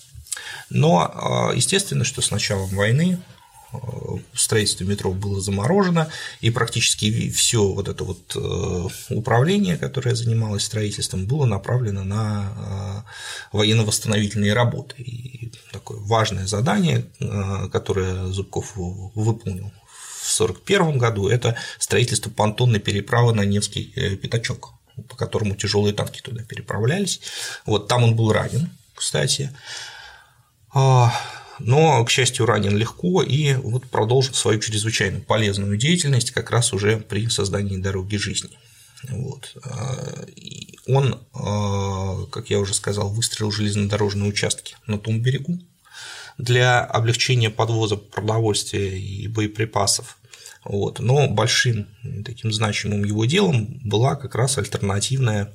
Но 0.69 1.11
а, 1.13 1.55
естественно, 1.55 2.05
что 2.05 2.21
с 2.21 2.31
началом 2.31 2.69
войны 2.69 3.19
а, 3.73 3.79
строительство 4.35 4.85
метро 4.85 5.13
было 5.13 5.41
заморожено, 5.41 6.11
и 6.43 6.51
практически 6.51 7.31
все 7.31 7.67
вот 7.67 7.89
это 7.89 8.05
вот 8.05 8.37
э, 8.37 8.89
управление, 9.15 9.79
которое 9.79 10.15
занималось 10.15 10.65
строительством, 10.65 11.27
было 11.27 11.47
направлено 11.47 12.05
на 12.05 13.05
военно-восстановительные 13.53 14.53
работы. 14.53 15.03
И 15.03 15.51
такое 15.73 15.99
важное 16.01 16.47
задание, 16.47 17.07
которое 17.73 18.27
Зубков 18.27 18.73
выполнил 18.77 19.73
в 20.29 20.41
1941 20.41 20.99
году, 20.99 21.29
это 21.29 21.57
строительство 21.79 22.31
понтонной 22.31 22.81
переправы 22.81 23.33
на 23.33 23.45
Невский 23.45 23.93
э, 23.97 24.17
пятачок 24.17 24.75
по 25.09 25.17
которому 25.17 25.55
тяжелые 25.55 25.95
танки 25.95 26.21
туда 26.21 26.43
переправлялись. 26.43 27.21
Вот 27.67 27.89
там 27.89 28.03
он 28.03 28.17
был 28.17 28.33
ранен, 28.33 28.71
кстати. 28.95 29.53
А, 30.75 31.15
но, 31.59 32.05
к 32.05 32.11
счастью, 32.11 32.47
ранен 32.47 32.77
легко 32.77 33.23
и 33.23 33.55
вот 33.55 33.87
продолжил 33.87 34.35
свою 34.35 34.61
чрезвычайно 34.61 35.21
полезную 35.21 35.77
деятельность 35.77 36.31
как 36.31 36.51
раз 36.51 36.73
уже 36.73 36.99
при 36.99 37.29
создании 37.29 37.77
дороги 37.79 38.17
жизни. 38.17 38.51
Вот. 39.09 39.57
А, 39.65 40.27
он, 40.87 41.21
а, 41.33 42.25
как 42.27 42.51
я 42.51 42.59
уже 42.59 42.75
сказал, 42.75 43.11
выстроил 43.11 43.51
железнодорожные 43.51 44.29
участки 44.29 44.77
на 44.87 44.99
том 44.99 45.21
берегу 45.21 45.59
для 46.39 46.85
облегчения 46.85 47.51
подвоза 47.51 47.97
продовольствия 47.97 48.99
и 48.99 49.29
боеприпасов 49.29 50.19
вот. 50.65 51.01
Но 51.01 51.29
большим 51.29 51.87
таким 52.25 52.53
значимым 52.53 53.05
его 53.05 53.25
делом 53.25 53.81
была 53.85 54.17
как 54.17 54.35
раз 54.35 54.59
альтернативная 54.59 55.53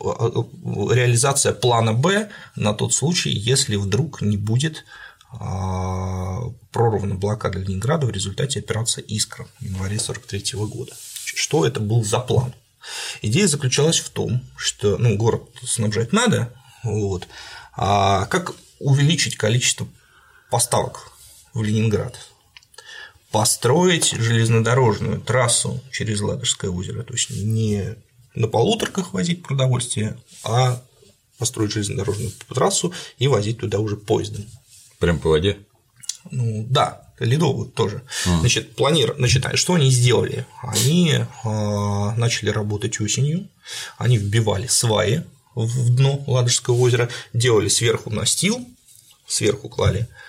реализация 0.00 1.52
плана 1.52 1.92
Б 1.92 2.30
на 2.54 2.72
тот 2.72 2.94
случай, 2.94 3.30
если 3.30 3.76
вдруг 3.76 4.22
не 4.22 4.36
будет 4.36 4.84
а, 5.32 6.40
прорвана 6.72 7.14
блокада 7.14 7.58
Ленинграда 7.58 8.06
в 8.06 8.10
результате 8.10 8.60
операции 8.60 9.02
«Искра» 9.06 9.46
в 9.58 9.62
январе 9.62 9.96
1943 9.96 10.58
года. 10.66 10.92
Что 11.24 11.66
это 11.66 11.80
был 11.80 12.04
за 12.04 12.20
план? 12.20 12.54
Идея 13.20 13.46
заключалась 13.48 13.98
в 13.98 14.08
том, 14.10 14.40
что 14.56 14.96
ну, 14.96 15.16
город 15.16 15.42
снабжать 15.62 16.12
надо, 16.12 16.54
вот, 16.82 17.26
а 17.76 18.26
как 18.26 18.54
увеличить 18.78 19.36
количество 19.36 19.88
поставок 20.50 21.12
в 21.54 21.62
Ленинград 21.62 22.18
построить 23.30 24.12
железнодорожную 24.12 25.20
трассу 25.20 25.82
через 25.90 26.20
Ладожское 26.20 26.70
озеро, 26.70 27.02
то 27.02 27.12
есть 27.12 27.30
не 27.30 27.96
на 28.34 28.48
полуторках 28.48 29.12
возить 29.12 29.42
продовольствие, 29.42 30.16
а 30.44 30.82
построить 31.38 31.72
железнодорожную 31.72 32.32
трассу 32.48 32.92
и 33.18 33.28
возить 33.28 33.58
туда 33.58 33.78
уже 33.78 33.96
поездом. 33.96 34.46
Прям 34.98 35.18
по 35.18 35.30
воде? 35.30 35.58
Ну 36.30 36.66
да, 36.68 37.12
ледовую 37.18 37.68
тоже. 37.68 38.02
А. 38.26 38.40
Значит, 38.40 38.74
планир... 38.74 39.14
Значит, 39.18 39.46
что 39.54 39.74
они 39.74 39.90
сделали? 39.90 40.46
Они 40.62 41.12
э, 41.12 41.24
начали 41.44 42.50
работать 42.50 43.00
осенью, 43.00 43.48
они 43.98 44.18
вбивали 44.18 44.66
сваи 44.66 45.24
в 45.54 45.94
дно 45.94 46.22
Ладожского 46.26 46.78
озера, 46.78 47.08
делали 47.32 47.68
сверху 47.68 48.10
настил, 48.10 48.66
сверху 49.26 49.68
клали 49.68 50.08
а, 50.10 50.26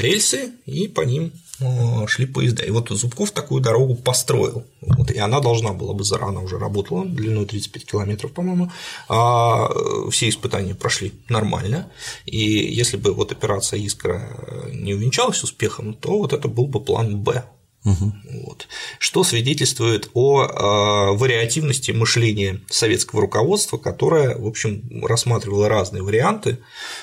рельсы 0.00 0.52
и 0.66 0.88
по 0.88 1.02
ним 1.02 1.32
а, 1.60 2.06
шли 2.06 2.26
поезда. 2.26 2.64
И 2.64 2.70
вот 2.70 2.88
Зубков 2.90 3.30
такую 3.30 3.62
дорогу 3.62 3.94
построил. 3.94 4.64
Вот, 4.80 5.10
и 5.10 5.18
она 5.18 5.40
должна 5.40 5.72
была 5.72 5.94
бы 5.94 6.04
зарано 6.04 6.42
уже 6.42 6.58
работала, 6.58 7.04
длиной 7.04 7.46
35 7.46 7.84
километров, 7.84 8.32
по-моему. 8.32 8.70
А 9.08 9.70
все 10.10 10.28
испытания 10.28 10.74
прошли 10.74 11.12
нормально. 11.28 11.90
И 12.26 12.38
если 12.38 12.96
бы 12.96 13.12
вот 13.12 13.32
операция 13.32 13.78
Искра 13.80 14.68
не 14.72 14.94
увенчалась 14.94 15.42
успехом, 15.42 15.94
то 15.94 16.18
вот 16.18 16.32
это 16.32 16.48
был 16.48 16.66
бы 16.66 16.80
план 16.80 17.18
Б. 17.22 17.44
Угу. 17.84 18.12
Вот. 18.44 18.68
Что 18.98 19.24
свидетельствует 19.24 20.10
о 20.14 20.44
э, 20.44 21.16
вариативности 21.16 21.90
мышления 21.90 22.60
советского 22.70 23.22
руководства, 23.22 23.76
которое, 23.76 24.36
в 24.38 24.46
общем, 24.46 25.04
рассматривало 25.04 25.68
разные 25.68 26.02
варианты 26.02 26.58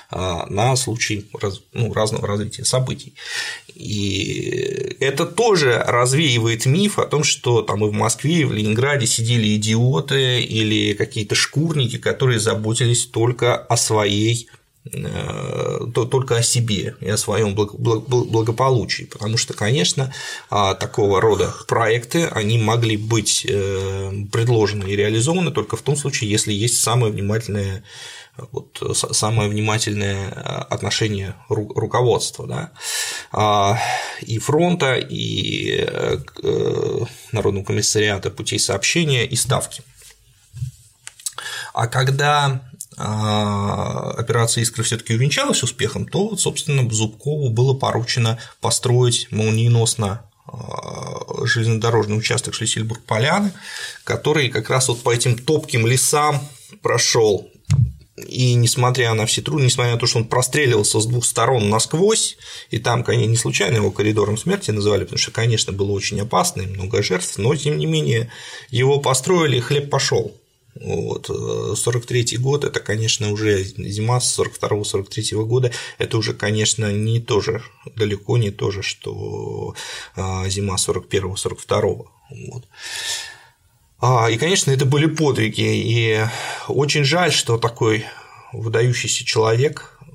э, 0.09 0.15
на 0.50 0.75
случай 0.77 1.29
раз, 1.39 1.62
ну, 1.74 1.93
разного 1.93 2.27
развития 2.27 2.63
событий. 2.63 3.13
И 3.75 4.95
это 5.01 5.25
тоже 5.25 5.83
развеивает 5.86 6.65
миф 6.65 6.98
о 6.98 7.05
том, 7.05 7.24
что 7.25 7.62
там 7.62 7.86
и 7.86 7.89
в 7.89 7.93
Москве, 7.93 8.41
и 8.41 8.45
в 8.45 8.53
Ленинграде 8.53 9.05
сидели 9.05 9.55
идиоты 9.55 10.41
или 10.41 10.93
какие-то 10.93 11.36
шкурники, 11.36 11.98
которые 11.98 12.39
заботились 12.39 13.05
только 13.05 13.55
о 13.55 13.75
своей 13.75 14.50
Э, 14.86 15.86
только 15.93 16.38
о 16.38 16.41
себе 16.41 16.95
и 17.01 17.09
о 17.09 17.17
своем 17.17 17.53
благополучии, 17.53 19.03
потому 19.03 19.36
что, 19.36 19.53
конечно, 19.53 20.13
а, 20.50 20.74
такого 20.74 21.19
рода 21.19 21.53
проекты, 21.67 22.27
они 22.27 22.57
могли 22.57 22.95
быть 22.95 23.45
э, 23.48 24.12
предложены 24.31 24.86
и 24.86 24.95
реализованы 24.95 25.51
только 25.51 25.75
в 25.75 25.81
том 25.81 25.98
случае, 25.98 26.31
если 26.31 26.53
есть 26.53 26.81
самое 26.81 27.12
внимательное 27.12 27.83
вот, 28.53 28.81
самое 29.12 29.50
внимательное 29.50 30.29
отношение 30.29 31.36
руководства 31.50 32.48
да, 32.48 32.71
а, 33.33 33.77
и 34.21 34.39
фронта, 34.39 34.95
и 34.95 35.86
э, 35.86 36.19
Народного 37.33 37.65
комиссариата 37.65 38.31
путей 38.31 38.59
сообщения, 38.59 39.25
и 39.25 39.36
ставки. 39.36 39.83
А 41.74 41.88
когда 41.88 42.45
а, 42.45 42.68
операция 42.98 44.63
«Искра» 44.63 44.84
все 44.84 44.98
таки 44.98 45.13
увенчалась 45.13 45.63
успехом, 45.63 46.08
то, 46.08 46.36
собственно, 46.36 46.89
Зубкову 46.89 47.50
было 47.50 47.74
поручено 47.74 48.39
построить 48.62 49.27
молниеносно 49.31 50.24
а, 50.48 51.46
железнодорожный 51.46 52.17
участок 52.17 52.55
Шлиссельбург-Поляны, 52.55 53.51
который 54.03 54.50
как 54.50 54.69
раз 54.69 54.88
вот 54.88 55.01
по 55.03 55.13
этим 55.13 55.38
топким 55.38 55.86
лесам 55.86 56.41
прошел 56.81 57.50
и 58.27 58.53
несмотря 58.53 59.13
на 59.13 59.25
все 59.25 59.41
трудности, 59.41 59.74
несмотря 59.74 59.93
на 59.93 60.00
то, 60.00 60.08
что 60.08 60.19
он 60.19 60.25
простреливался 60.25 61.00
с 61.00 61.05
двух 61.05 61.25
сторон 61.25 61.69
насквозь, 61.69 62.38
и 62.69 62.79
там, 62.79 63.03
конечно, 63.03 63.29
не 63.29 63.38
случайно 63.38 63.77
его 63.77 63.91
коридором 63.91 64.38
смерти 64.38 64.72
называли, 64.72 65.03
потому 65.03 65.19
что, 65.19 65.31
конечно, 65.31 65.74
было 65.74 65.91
очень 65.91 66.19
опасно 66.19 66.62
и 66.62 66.67
много 66.67 67.01
жертв, 67.01 67.38
но, 67.38 67.55
тем 67.55 67.77
не 67.77 67.86
менее, 67.86 68.31
его 68.69 69.00
построили, 69.00 69.58
и 69.58 69.62
хлеб 69.62 69.89
пошел. 69.89 70.36
Вот. 70.81 71.27
43 71.27 72.36
э, 72.36 72.38
год 72.38 72.63
это, 72.63 72.79
конечно, 72.79 73.31
уже 73.31 73.63
зима 73.63 74.19
с 74.19 74.39
42-43 74.39 75.45
года, 75.45 75.71
это 75.98 76.17
уже, 76.17 76.33
конечно, 76.33 76.91
не 76.91 77.19
то 77.19 77.41
же, 77.41 77.62
далеко 77.95 78.38
не 78.38 78.51
то 78.51 78.71
же, 78.71 78.81
что 78.81 79.75
э, 80.15 80.50
зима 80.50 80.75
41-42. 80.75 82.05
Вот. 82.31 82.67
А, 84.01 84.29
и, 84.29 84.38
конечно, 84.38 84.71
это 84.71 84.86
были 84.86 85.07
подвиги, 85.07 85.62
и 85.62 86.25
очень 86.67 87.03
жаль, 87.03 87.33
что 87.33 87.57
такой 87.57 88.05
выдающийся 88.53 89.25
человек 89.25 90.00
э, 90.01 90.12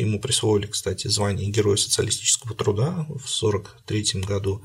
Ему 0.00 0.18
присвоили, 0.18 0.66
кстати, 0.66 1.08
звание 1.08 1.50
Героя 1.50 1.76
социалистического 1.76 2.54
труда 2.54 3.06
в 3.08 3.42
1943 3.42 4.22
году. 4.22 4.62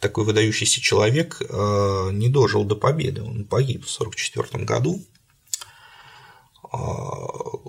Такой 0.00 0.24
выдающийся 0.24 0.80
человек 0.80 1.40
э, 1.40 2.10
не 2.12 2.28
дожил 2.28 2.64
до 2.64 2.74
победы, 2.74 3.22
он 3.22 3.44
погиб 3.44 3.84
в 3.84 4.00
1944 4.00 4.64
году. 4.64 5.04
Э, 6.72 6.76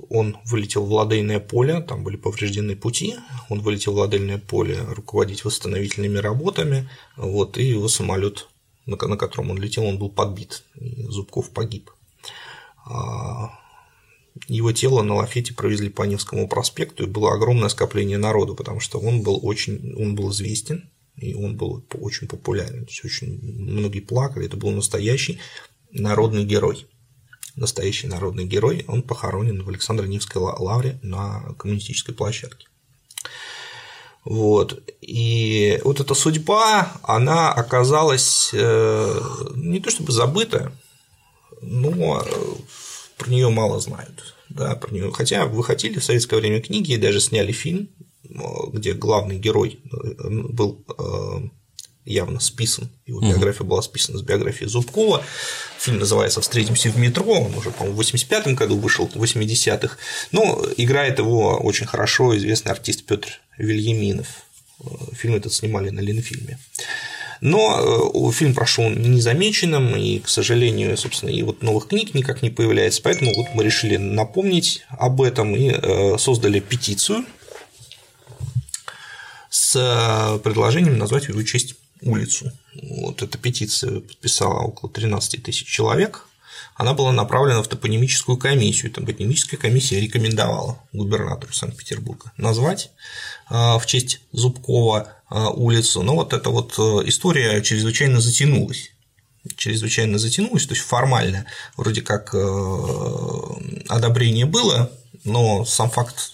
он 0.09 0.37
вылетел 0.45 0.85
в 0.85 0.93
ладейное 0.93 1.41
поле, 1.41 1.81
там 1.81 2.05
были 2.05 2.15
повреждены 2.15 2.77
пути, 2.77 3.17
он 3.49 3.59
вылетел 3.59 3.93
в 3.93 3.97
ладейное 3.97 4.37
поле 4.37 4.79
руководить 4.79 5.43
восстановительными 5.43 6.19
работами, 6.19 6.89
вот, 7.17 7.57
и 7.57 7.63
его 7.63 7.89
самолет, 7.89 8.47
на 8.85 8.95
котором 8.95 9.51
он 9.51 9.57
летел, 9.57 9.83
он 9.83 9.97
был 9.97 10.09
подбит, 10.09 10.63
и 10.75 11.03
Зубков 11.03 11.49
погиб. 11.49 11.91
Его 14.47 14.71
тело 14.71 15.01
на 15.03 15.15
лафете 15.15 15.53
провезли 15.53 15.89
по 15.89 16.03
Невскому 16.03 16.47
проспекту, 16.47 17.03
и 17.03 17.07
было 17.07 17.33
огромное 17.33 17.69
скопление 17.69 18.17
народу, 18.17 18.55
потому 18.55 18.79
что 18.79 18.99
он 18.99 19.21
был 19.21 19.39
очень, 19.43 19.93
он 19.95 20.15
был 20.15 20.31
известен, 20.31 20.89
и 21.15 21.33
он 21.33 21.55
был 21.57 21.85
очень 21.93 22.27
популярен. 22.27 22.85
То 22.85 22.91
есть 22.91 23.05
очень 23.05 23.39
многие 23.41 23.99
плакали, 23.99 24.45
это 24.45 24.57
был 24.57 24.71
настоящий 24.71 25.39
народный 25.91 26.45
герой. 26.45 26.87
Настоящий 27.55 28.07
народный 28.07 28.45
герой, 28.45 28.85
он 28.87 29.01
похоронен 29.01 29.63
в 29.63 29.69
Александро-Невской 29.69 30.41
лавре 30.41 30.99
на 31.01 31.53
коммунистической 31.57 32.15
площадке. 32.15 32.67
Вот. 34.23 34.81
И 35.01 35.79
вот 35.83 35.99
эта 35.99 36.13
судьба, 36.13 36.93
она 37.03 37.51
оказалась 37.51 38.51
э, 38.53 39.21
не 39.55 39.79
то 39.79 39.89
чтобы 39.89 40.11
забыта, 40.11 40.71
но 41.61 42.23
про 43.17 43.29
нее 43.29 43.49
мало 43.49 43.79
знают. 43.79 44.35
Да, 44.49 44.75
про 44.75 44.91
нее. 44.91 45.11
Хотя 45.11 45.45
выходили 45.45 45.99
в 45.99 46.03
советское 46.03 46.39
время 46.39 46.61
книги 46.61 46.93
и 46.93 46.97
даже 46.97 47.19
сняли 47.19 47.51
фильм, 47.51 47.89
где 48.73 48.93
главный 48.93 49.37
герой 49.37 49.79
э, 49.91 50.29
был 50.29 50.83
э, 50.97 51.47
явно 52.05 52.39
списан, 52.39 52.89
его 53.05 53.21
биография 53.21 53.65
была 53.65 53.81
списана 53.81 54.17
с 54.17 54.21
биографии 54.21 54.65
Зубкова. 54.65 55.23
Фильм 55.79 55.99
называется 55.99 56.41
«Встретимся 56.41 56.89
в 56.89 56.97
метро», 56.97 57.25
он 57.25 57.53
уже, 57.55 57.71
по-моему, 57.71 57.95
в 57.95 57.97
85 57.97 58.55
году 58.55 58.77
вышел, 58.77 59.07
в 59.07 59.23
80-х. 59.23 59.97
Но 60.31 60.65
играет 60.77 61.19
его 61.19 61.57
очень 61.57 61.85
хорошо 61.85 62.35
известный 62.37 62.71
артист 62.71 63.05
Петр 63.05 63.29
Вильяминов. 63.57 64.27
Э, 64.81 64.85
фильм 65.13 65.35
этот 65.35 65.53
снимали 65.53 65.89
на 65.89 65.99
Ленфильме. 65.99 66.57
Но 67.41 68.11
э, 68.13 68.31
фильм 68.31 68.53
прошел 68.53 68.89
незамеченным, 68.89 69.95
и, 69.95 70.19
к 70.19 70.27
сожалению, 70.27 70.97
собственно, 70.97 71.29
и 71.29 71.41
вот 71.41 71.61
новых 71.61 71.87
книг 71.87 72.13
никак 72.13 72.41
не 72.41 72.49
появляется, 72.49 73.01
поэтому 73.01 73.33
вот 73.33 73.47
мы 73.53 73.63
решили 73.63 73.97
напомнить 73.97 74.83
об 74.89 75.21
этом 75.21 75.55
и 75.55 75.69
э, 75.69 76.17
создали 76.17 76.59
петицию 76.59 77.25
с 79.49 79.75
э, 79.75 80.39
предложением 80.39 80.97
назвать 80.97 81.25
в 81.25 81.29
его 81.29 81.43
честь 81.43 81.75
улицу. 82.01 82.51
Вот 82.81 83.21
эта 83.21 83.37
петиция 83.37 84.01
подписала 84.01 84.59
около 84.61 84.91
13 84.91 85.43
тысяч 85.43 85.67
человек. 85.67 86.25
Она 86.75 86.93
была 86.93 87.11
направлена 87.11 87.61
в 87.61 87.67
топонимическую 87.67 88.37
комиссию. 88.37 88.91
Топонимическая 88.91 89.59
комиссия 89.59 89.99
рекомендовала 89.99 90.81
губернатору 90.93 91.51
Санкт-Петербурга 91.51 92.31
назвать 92.37 92.91
в 93.49 93.83
честь 93.85 94.21
Зубкова 94.31 95.13
а, 95.29 95.49
улицу. 95.49 96.03
Но 96.03 96.15
вот 96.15 96.33
эта 96.33 96.49
вот 96.49 96.73
э, 96.77 97.07
история 97.07 97.61
чрезвычайно 97.61 98.21
затянулась 98.21 98.91
чрезвычайно 99.55 100.17
затянулась, 100.17 100.65
то 100.65 100.73
есть 100.73 100.85
формально 100.85 101.45
вроде 101.77 102.01
как 102.01 102.33
э, 102.33 102.77
одобрение 103.87 104.45
было, 104.45 104.91
но 105.23 105.65
сам 105.65 105.89
факт 105.89 106.33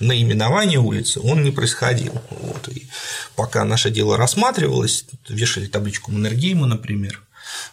наименования 0.00 0.80
улицы 0.80 1.20
он 1.20 1.44
не 1.44 1.50
происходил. 1.50 2.12
Вот. 2.30 2.68
И 2.68 2.88
пока 3.36 3.64
наше 3.64 3.90
дело 3.90 4.16
рассматривалось, 4.16 5.04
вешали 5.28 5.66
табличку 5.66 6.10
Маннергейма, 6.10 6.66
например, 6.66 7.22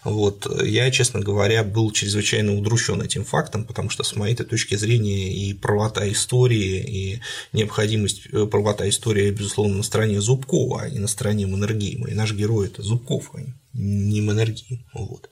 вот. 0.03 0.47
Я, 0.63 0.89
честно 0.91 1.19
говоря, 1.19 1.63
был 1.63 1.91
чрезвычайно 1.91 2.55
удручен 2.55 3.01
этим 3.01 3.23
фактом, 3.25 3.65
потому 3.65 3.89
что, 3.89 4.03
с 4.03 4.15
моей 4.15 4.35
точки 4.35 4.75
зрения, 4.75 5.33
и 5.33 5.53
правота 5.53 6.09
истории, 6.11 6.79
и 6.79 7.21
необходимость 7.53 8.27
э, 8.31 8.45
правота 8.45 8.87
истории, 8.87 9.31
безусловно, 9.31 9.77
на 9.77 9.83
стороне 9.83 10.21
Зубкова, 10.21 10.83
а 10.83 10.89
не 10.89 10.99
на 10.99 11.07
стороне 11.07 11.47
Маннергейма. 11.47 12.09
И 12.09 12.13
наш 12.13 12.33
герой– 12.33 12.67
это 12.67 12.81
Зубков, 12.81 13.31
а 13.33 13.41
Минэнергии. 13.73 14.85
Вот. 14.93 15.29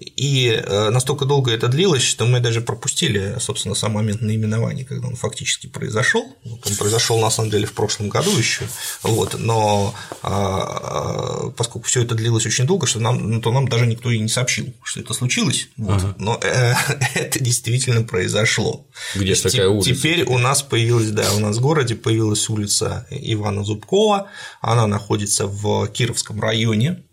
И 0.00 0.48
э, 0.48 0.90
настолько 0.90 1.24
долго 1.24 1.52
это 1.52 1.68
длилось, 1.68 2.02
что 2.02 2.26
мы 2.26 2.40
даже 2.40 2.60
пропустили, 2.60 3.36
собственно, 3.38 3.74
сам 3.74 3.92
момент 3.92 4.22
наименования, 4.22 4.84
когда 4.84 5.06
он 5.06 5.14
фактически 5.14 5.68
произошел. 5.68 6.36
Вот 6.44 6.66
он 6.66 6.76
произошел 6.76 7.20
на 7.20 7.30
самом 7.30 7.50
деле 7.50 7.66
в 7.66 7.72
прошлом 7.72 8.08
году 8.08 8.36
еще, 8.36 8.64
вот, 9.02 9.36
но 9.38 9.94
а, 10.22 11.46
а, 11.46 11.50
поскольку 11.50 11.86
все 11.86 12.02
это 12.02 12.14
длилось 12.16 12.44
очень 12.44 12.66
долго, 12.66 12.86
что 12.86 12.98
нам, 12.98 13.30
ну, 13.30 13.40
то 13.40 13.52
нам 13.52 13.68
даже 13.68 13.86
никто 13.86 14.10
и 14.10 14.18
не 14.18 14.28
сообщил, 14.28 14.72
что 14.82 15.00
это 15.00 15.14
случилось. 15.14 15.68
Вот, 15.76 16.02
ага. 16.02 16.14
Но 16.18 16.40
э, 16.42 16.74
это 17.14 17.38
действительно 17.38 18.02
произошло. 18.02 18.86
Где 19.14 19.28
есть 19.28 19.44
такая 19.44 19.68
улица? 19.68 19.94
Теперь 19.94 20.24
у 20.24 20.38
нас 20.38 20.62
появилась, 20.62 21.10
да, 21.10 21.32
у 21.34 21.38
нас 21.38 21.56
в 21.56 21.60
городе 21.60 21.94
появилась 21.94 22.48
улица 22.48 23.06
Ивана 23.10 23.64
Зубкова, 23.64 24.28
она 24.60 24.88
находится 24.88 25.46
в 25.46 25.86
Кировском 25.88 26.40
районе, 26.40 27.04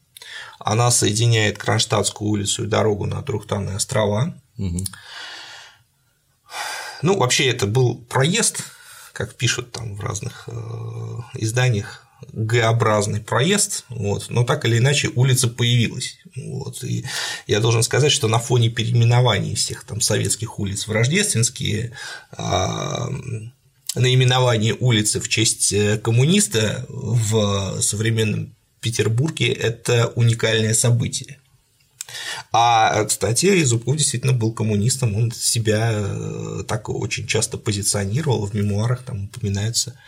она 0.59 0.91
соединяет 0.91 1.57
Кронштадтскую 1.57 2.29
улицу 2.29 2.63
и 2.63 2.67
дорогу 2.67 3.05
на 3.05 3.21
Трухтанные 3.21 3.75
острова. 3.75 4.35
Угу. 4.57 4.85
Ну, 7.03 7.17
вообще 7.17 7.47
это 7.47 7.67
был 7.67 7.95
проезд, 7.95 8.63
как 9.13 9.35
пишут 9.35 9.71
там 9.71 9.95
в 9.95 10.01
разных 10.01 10.45
э, 10.47 11.19
изданиях, 11.35 12.07
Г-образный 12.33 13.21
проезд, 13.21 13.85
вот, 13.89 14.25
но 14.29 14.43
так 14.43 14.65
или 14.65 14.79
иначе 14.79 15.09
улица 15.09 15.47
появилась. 15.47 16.17
Вот, 16.35 16.83
и 16.83 17.05
я 17.45 17.59
должен 17.59 17.83
сказать, 17.83 18.11
что 18.11 18.27
на 18.27 18.39
фоне 18.39 18.69
переименований 18.69 19.53
всех 19.53 19.83
там 19.83 20.01
советских 20.01 20.57
улиц 20.57 20.87
в 20.87 20.91
рождественские 20.91 21.93
а, 22.31 23.07
наименование 23.93 24.75
улицы 24.79 25.19
в 25.19 25.29
честь 25.29 25.71
э, 25.73 25.97
коммуниста 25.97 26.85
в 26.89 27.81
современном 27.81 28.55
Петербурге 28.79 29.51
это 29.51 30.07
уникальное 30.15 30.73
событие. 30.73 31.39
А, 32.51 33.03
кстати, 33.05 33.63
Зубков 33.63 33.97
действительно 33.97 34.33
был 34.33 34.53
коммунистом, 34.53 35.15
он 35.15 35.31
себя 35.31 35.91
э, 35.93 36.63
так 36.67 36.89
очень 36.89 37.27
часто 37.27 37.57
позиционировал, 37.57 38.45
в 38.45 38.53
мемуарах 38.53 39.03
там 39.03 39.25
упоминаются 39.25 39.99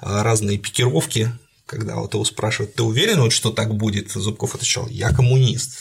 э, 0.00 0.22
разные 0.22 0.58
пикировки, 0.58 1.32
когда 1.66 1.96
вот 1.96 2.14
его 2.14 2.24
спрашивают, 2.24 2.74
ты 2.74 2.82
уверен, 2.82 3.20
вот, 3.20 3.32
что 3.32 3.50
так 3.50 3.74
будет? 3.74 4.10
Зубков 4.10 4.54
отвечал, 4.54 4.88
я 4.88 5.10
коммунист. 5.10 5.78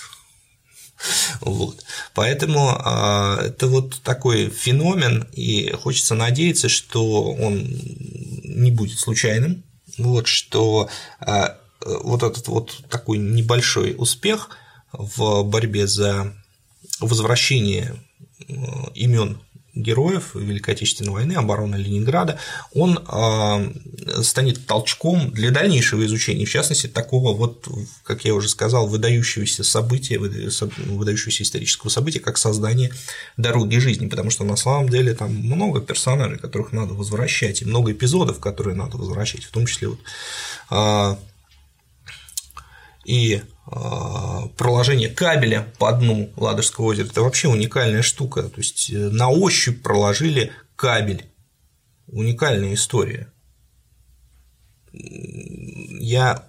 Вот. 1.41 1.83
Поэтому 2.13 2.69
а, 2.69 3.39
это 3.41 3.67
вот 3.67 4.01
такой 4.01 4.49
феномен, 4.49 5.27
и 5.33 5.71
хочется 5.71 6.15
надеяться, 6.15 6.69
что 6.69 7.33
он 7.33 7.67
не 8.43 8.71
будет 8.71 8.99
случайным, 8.99 9.63
вот, 9.97 10.27
что 10.27 10.89
а, 11.19 11.57
вот 11.85 12.23
этот 12.23 12.47
вот 12.47 12.83
такой 12.89 13.17
небольшой 13.17 13.95
успех 13.97 14.49
в 14.91 15.43
борьбе 15.43 15.87
за 15.87 16.33
возвращение 16.99 17.95
э, 18.47 18.53
имен 18.95 19.39
героев 19.75 20.31
Великой 20.35 20.73
Отечественной 20.73 21.11
войны, 21.11 21.33
обороны 21.33 21.75
Ленинграда, 21.75 22.39
он 22.73 22.97
э, 22.97 24.21
станет 24.23 24.65
толчком 24.65 25.31
для 25.31 25.51
дальнейшего 25.51 26.05
изучения, 26.05 26.45
в 26.45 26.49
частности, 26.49 26.87
такого 26.87 27.35
вот, 27.35 27.67
как 28.03 28.23
я 28.23 28.33
уже 28.33 28.47
сказал, 28.47 28.87
выдающегося 28.87 29.65
события, 29.65 30.17
выдающегося 30.17 31.43
исторического 31.43 31.89
события, 31.89 32.21
как 32.21 32.37
создание 32.37 32.91
дороги 33.35 33.77
жизни, 33.77 34.07
потому 34.07 34.29
что 34.29 34.45
на 34.45 34.55
самом 34.55 34.87
деле 34.87 35.13
там 35.13 35.35
много 35.35 35.81
персонажей, 35.81 36.39
которых 36.39 36.71
надо 36.71 36.93
возвращать, 36.93 37.61
и 37.61 37.65
много 37.65 37.91
эпизодов, 37.91 38.39
которые 38.39 38.75
надо 38.75 38.97
возвращать, 38.97 39.43
в 39.43 39.51
том 39.51 39.65
числе 39.65 39.89
вот 39.89 39.99
а, 40.69 41.19
и 43.05 43.41
а, 43.67 44.47
проложение 44.57 45.09
кабеля 45.09 45.71
по 45.79 45.91
дну 45.93 46.31
Ладожского 46.35 46.85
озера– 46.85 47.07
это 47.11 47.21
вообще 47.21 47.47
уникальная 47.47 48.01
штука. 48.01 48.43
То 48.43 48.57
есть 48.57 48.91
э, 48.91 48.97
на 48.97 49.29
ощупь 49.29 49.81
проложили 49.81 50.51
кабель. 50.75 51.25
Уникальная 52.07 52.73
история. 52.73 53.31
Я 54.91 56.47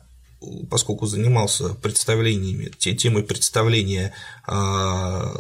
поскольку 0.71 1.07
занимался 1.07 1.71
представлениями, 1.71 2.71
темой 2.79 3.23
представления 3.23 4.13
а, 4.47 5.33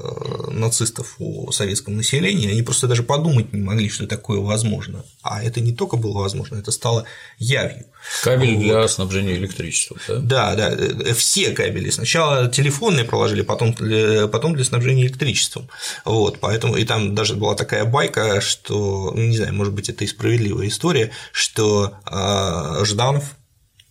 нацистов 0.50 1.16
о 1.18 1.52
советском 1.52 1.96
населении, 1.96 2.50
они 2.50 2.62
просто 2.62 2.88
даже 2.88 3.02
подумать 3.02 3.52
не 3.52 3.60
могли, 3.60 3.88
что 3.88 4.06
такое 4.06 4.40
возможно. 4.40 5.04
А 5.22 5.42
это 5.42 5.60
не 5.60 5.72
только 5.72 5.96
было 5.96 6.20
возможно, 6.20 6.56
это 6.56 6.70
стало 6.70 7.04
явью. 7.38 7.86
Кабель 8.22 8.54
вот. 8.54 8.62
для 8.62 8.88
снабжения 8.88 9.34
электричеством, 9.34 9.98
да? 10.08 10.18
Да, 10.18 10.54
да, 10.54 10.70
э, 10.70 11.12
все 11.14 11.50
кабели. 11.50 11.90
Сначала 11.90 12.48
телефонные 12.48 13.04
проложили, 13.04 13.42
потом 13.42 13.74
для, 13.74 14.28
потом 14.28 14.54
для 14.54 14.64
снабжения 14.64 15.02
электричеством. 15.02 15.68
Вот, 16.04 16.38
поэтому 16.40 16.76
и 16.76 16.84
там 16.84 17.14
даже 17.14 17.34
была 17.34 17.54
такая 17.54 17.84
байка, 17.84 18.40
что, 18.40 19.12
ну, 19.14 19.22
не 19.22 19.36
знаю, 19.36 19.54
может 19.54 19.74
быть, 19.74 19.88
это 19.88 20.04
и 20.04 20.06
справедливая 20.06 20.68
история, 20.68 21.10
что 21.32 21.94
э, 22.06 22.84
Жданов 22.84 23.36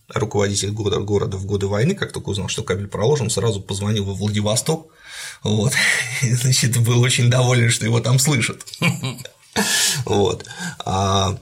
руководитель 0.08 0.70
города, 0.70 0.98
города 1.00 1.36
в 1.36 1.46
годы 1.46 1.66
войны, 1.66 1.94
как 1.94 2.12
только 2.12 2.28
узнал, 2.28 2.48
что 2.48 2.62
кабель 2.62 2.86
проложен, 2.86 3.30
сразу 3.30 3.60
позвонил 3.60 4.04
во 4.04 4.14
Владивосток, 4.14 4.88
вот, 5.42 5.72
и, 6.22 6.32
значит, 6.32 6.78
был 6.78 7.00
очень 7.00 7.30
доволен, 7.30 7.70
что 7.70 7.84
его 7.84 8.00
там 8.00 8.18
слышат. 8.18 8.64
Вот. 10.04 10.44
А, 10.84 11.38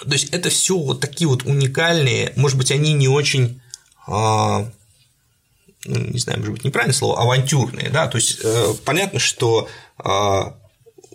то 0.00 0.10
есть 0.10 0.30
это 0.30 0.48
все 0.48 0.74
вот 0.74 1.02
такие 1.02 1.28
вот 1.28 1.42
уникальные, 1.42 2.32
может 2.34 2.56
быть, 2.56 2.70
они 2.70 2.94
не 2.94 3.08
очень 3.08 3.60
а, 4.06 4.70
ну, 5.84 5.98
не 5.98 6.18
знаю, 6.18 6.38
может 6.38 6.54
быть, 6.54 6.64
неправильное 6.64 6.96
слово, 6.96 7.20
авантюрные, 7.20 7.90
да, 7.90 8.06
то 8.06 8.16
есть 8.16 8.38
э, 8.42 8.74
понятно, 8.86 9.18
что 9.18 9.68
а, 9.98 10.56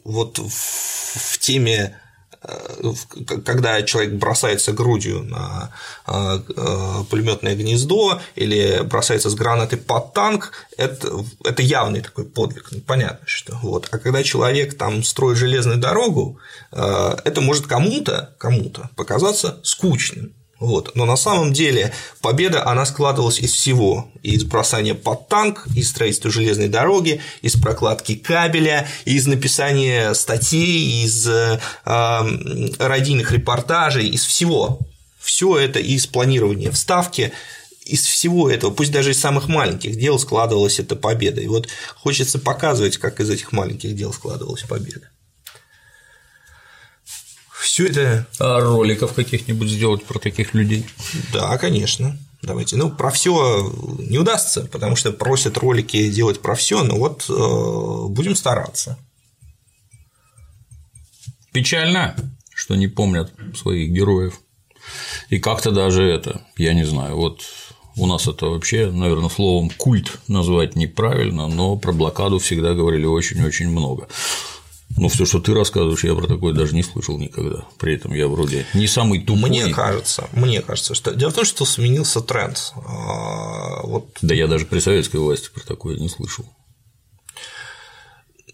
вот 0.04 0.38
в 0.38 1.40
теме 1.40 1.96
Э, 1.96 2.07
когда 3.46 3.82
человек 3.82 4.14
бросается 4.14 4.72
грудью 4.72 5.24
на 5.24 5.72
э, 6.06 6.40
э, 6.56 7.04
пулеметное 7.10 7.56
гнездо 7.56 8.22
или 8.36 8.82
бросается 8.84 9.30
с 9.30 9.36
гранатой 9.36 9.80
под 9.80 10.14
танк, 10.14 10.52
это, 10.78 11.26
это 11.44 11.62
явный 11.62 12.02
такой 12.02 12.26
подвиг, 12.26 12.68
ну, 12.72 12.82
понятно, 12.82 13.26
что 13.28 13.58
вот. 13.62 13.88
А 13.92 13.98
когда 13.98 14.24
человек 14.24 14.78
там 14.78 15.04
строит 15.04 15.38
железную 15.38 15.78
дорогу, 15.78 16.40
это 16.72 17.42
может 17.42 17.68
кому-то, 17.68 18.36
кому-то 18.38 18.90
показаться 18.96 19.60
скучным, 19.64 20.34
вот. 20.60 20.96
Но 20.96 21.06
на 21.06 21.18
самом 21.18 21.54
деле 21.54 21.94
победа, 22.22 22.66
она 22.66 22.86
складывалась 22.86 23.40
из 23.40 23.52
всего. 23.52 24.10
Из 24.24 24.44
бросания 24.44 24.96
под 24.96 25.28
танк, 25.28 25.68
из 25.76 25.90
строительства 25.90 26.32
железной 26.32 26.68
дороги, 26.68 27.22
из 27.42 27.54
прокладки 27.54 28.16
кабеля, 28.16 28.88
из 29.06 29.28
написания 29.28 30.14
статей, 30.14 31.04
из 31.04 31.28
э, 31.28 31.60
радийных 31.86 33.32
репортажей, 33.32 34.10
из 34.10 34.26
всего. 34.26 34.80
Все 35.20 35.58
это 35.58 35.80
из 35.80 36.08
планирования 36.08 36.72
вставки, 36.72 37.34
из 37.86 38.06
всего 38.06 38.50
этого, 38.50 38.72
пусть 38.72 38.92
даже 38.92 39.12
из 39.12 39.20
самых 39.20 39.48
маленьких 39.48 39.98
дел 39.98 40.18
складывалась 40.18 40.80
эта 40.80 40.96
победа. 40.96 41.42
И 41.42 41.48
вот 41.48 41.68
хочется 41.96 42.40
показывать, 42.40 42.98
как 42.98 43.20
из 43.20 43.30
этих 43.30 43.52
маленьких 43.52 43.96
дел 43.96 44.12
складывалась 44.12 44.64
победа 44.64 45.10
все 47.68 47.88
это. 47.88 48.26
А 48.40 48.62
роликов 48.62 49.14
каких-нибудь 49.14 49.70
сделать 49.70 50.06
про 50.06 50.20
таких 50.20 50.54
людей? 50.54 50.86
Да, 51.34 51.58
конечно. 51.58 52.18
Давайте. 52.42 52.78
Ну, 52.78 52.90
про 52.90 53.12
все 53.12 53.72
не 54.00 54.18
удастся, 54.18 54.62
потому 54.72 54.96
что 54.96 55.12
просят 55.12 55.58
ролики 55.58 56.10
делать 56.10 56.42
про 56.42 56.56
все, 56.56 56.84
но 56.84 56.98
вот 56.98 57.26
э, 57.30 58.08
будем 58.10 58.36
стараться. 58.36 58.98
Печально, 61.52 62.16
что 62.54 62.76
не 62.76 62.88
помнят 62.88 63.34
своих 63.56 63.92
героев. 63.92 64.40
И 65.30 65.40
как-то 65.40 65.72
даже 65.72 66.04
это, 66.04 66.42
я 66.56 66.74
не 66.74 66.86
знаю, 66.86 67.18
вот 67.18 67.42
у 67.98 68.06
нас 68.06 68.28
это 68.28 68.46
вообще, 68.46 68.90
наверное, 68.92 69.30
словом 69.30 69.70
культ 69.72 70.20
назвать 70.28 70.76
неправильно, 70.76 71.48
но 71.48 71.76
про 71.76 71.92
блокаду 71.92 72.40
всегда 72.40 72.74
говорили 72.74 73.06
очень-очень 73.06 73.70
много. 73.70 74.08
Ну, 74.98 75.10
все, 75.10 75.26
что 75.26 75.40
ты 75.40 75.54
рассказываешь, 75.54 76.04
я 76.04 76.16
про 76.16 76.28
такое 76.28 76.54
даже 76.54 76.74
не 76.74 76.82
слышал 76.82 77.18
никогда. 77.20 77.66
При 77.78 77.96
этом 77.96 78.14
я 78.14 78.28
вроде 78.28 78.66
не 78.74 78.88
самый 78.88 79.22
тупой. 79.22 79.50
Мне 79.50 79.70
кажется, 79.70 80.28
мне 80.34 80.62
кажется, 80.62 80.96
что 80.96 81.14
дело 81.14 81.30
в 81.30 81.36
том, 81.36 81.46
что 81.46 81.66
сменился 81.66 82.20
тренд. 82.20 82.74
А, 82.76 83.82
вот... 83.84 84.18
Да 84.22 84.34
я 84.34 84.48
даже 84.48 84.66
при 84.66 84.80
советской 84.80 85.18
власти 85.18 85.50
про 85.54 85.64
такое 85.64 85.98
не 85.98 86.10
слышал. 86.10 86.46